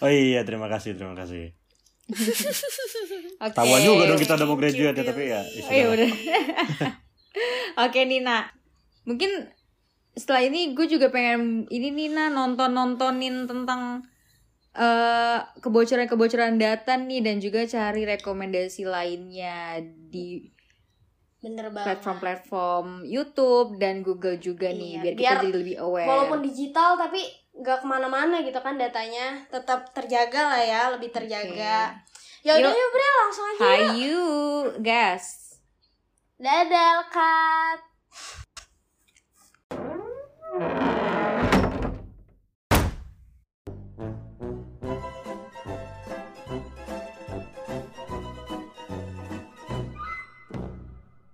Oh 0.05 0.13
iya, 0.13 0.45
terima 0.45 0.69
kasih, 0.69 0.93
terima 0.93 1.17
kasih. 1.17 1.57
Oke. 3.49 3.55
Tahuan 3.57 3.81
juga 3.81 4.13
dong 4.13 4.21
kita 4.21 4.37
udah 4.37 4.45
mau 4.45 4.61
graduate 4.61 5.01
ya, 5.01 5.05
tapi 5.09 5.23
ya. 5.33 5.41
Ya 5.41 5.61
Oh, 5.65 5.73
iya 5.73 5.85
udah. 5.89 6.09
Oke 7.89 8.05
Nina, 8.05 8.53
mungkin 9.09 9.57
setelah 10.13 10.41
ini 10.43 10.73
gue 10.73 10.85
juga 10.85 11.09
pengen 11.09 11.65
ini 11.67 11.89
nih 11.89 12.09
nah 12.11 12.27
nonton 12.27 12.71
nontonin 12.71 13.45
tentang 13.45 14.03
eh 14.69 15.39
kebocoran-kebocoran 15.59 16.55
data 16.55 16.93
nih 16.95 17.19
dan 17.19 17.41
juga 17.41 17.65
cari 17.65 18.05
rekomendasi 18.05 18.85
lainnya 18.85 19.81
di 19.81 20.45
bener 21.39 21.71
banget 21.71 21.87
platform-platform 21.97 23.07
YouTube 23.07 23.79
dan 23.79 24.03
Google 24.03 24.37
juga 24.37 24.69
nih 24.69 24.99
Iya, 24.99 25.01
biar, 25.01 25.13
biar 25.15 25.35
kita 25.35 25.41
jadi 25.41 25.49
lebih 25.55 25.75
aware. 25.79 26.07
walaupun 26.07 26.39
digital 26.43 26.99
tapi 26.99 27.23
nggak 27.55 27.79
ke 27.79 27.87
mana-mana 27.87 28.39
gitu 28.39 28.59
kan 28.59 28.75
datanya 28.75 29.47
tetap 29.47 29.87
terjaga 29.91 30.41
lah 30.47 30.61
ya 30.61 30.81
lebih 30.91 31.09
terjaga 31.09 31.95
ya 32.39 32.51
udah 32.55 32.71
Yuk. 32.71 32.89
Bre 32.91 33.07
langsung 33.19 33.45
aja 33.45 33.55
yuk 33.55 33.63
Hayu, 33.63 34.23
guys. 34.79 35.25
dadah 36.37 37.03
kak 37.09 37.79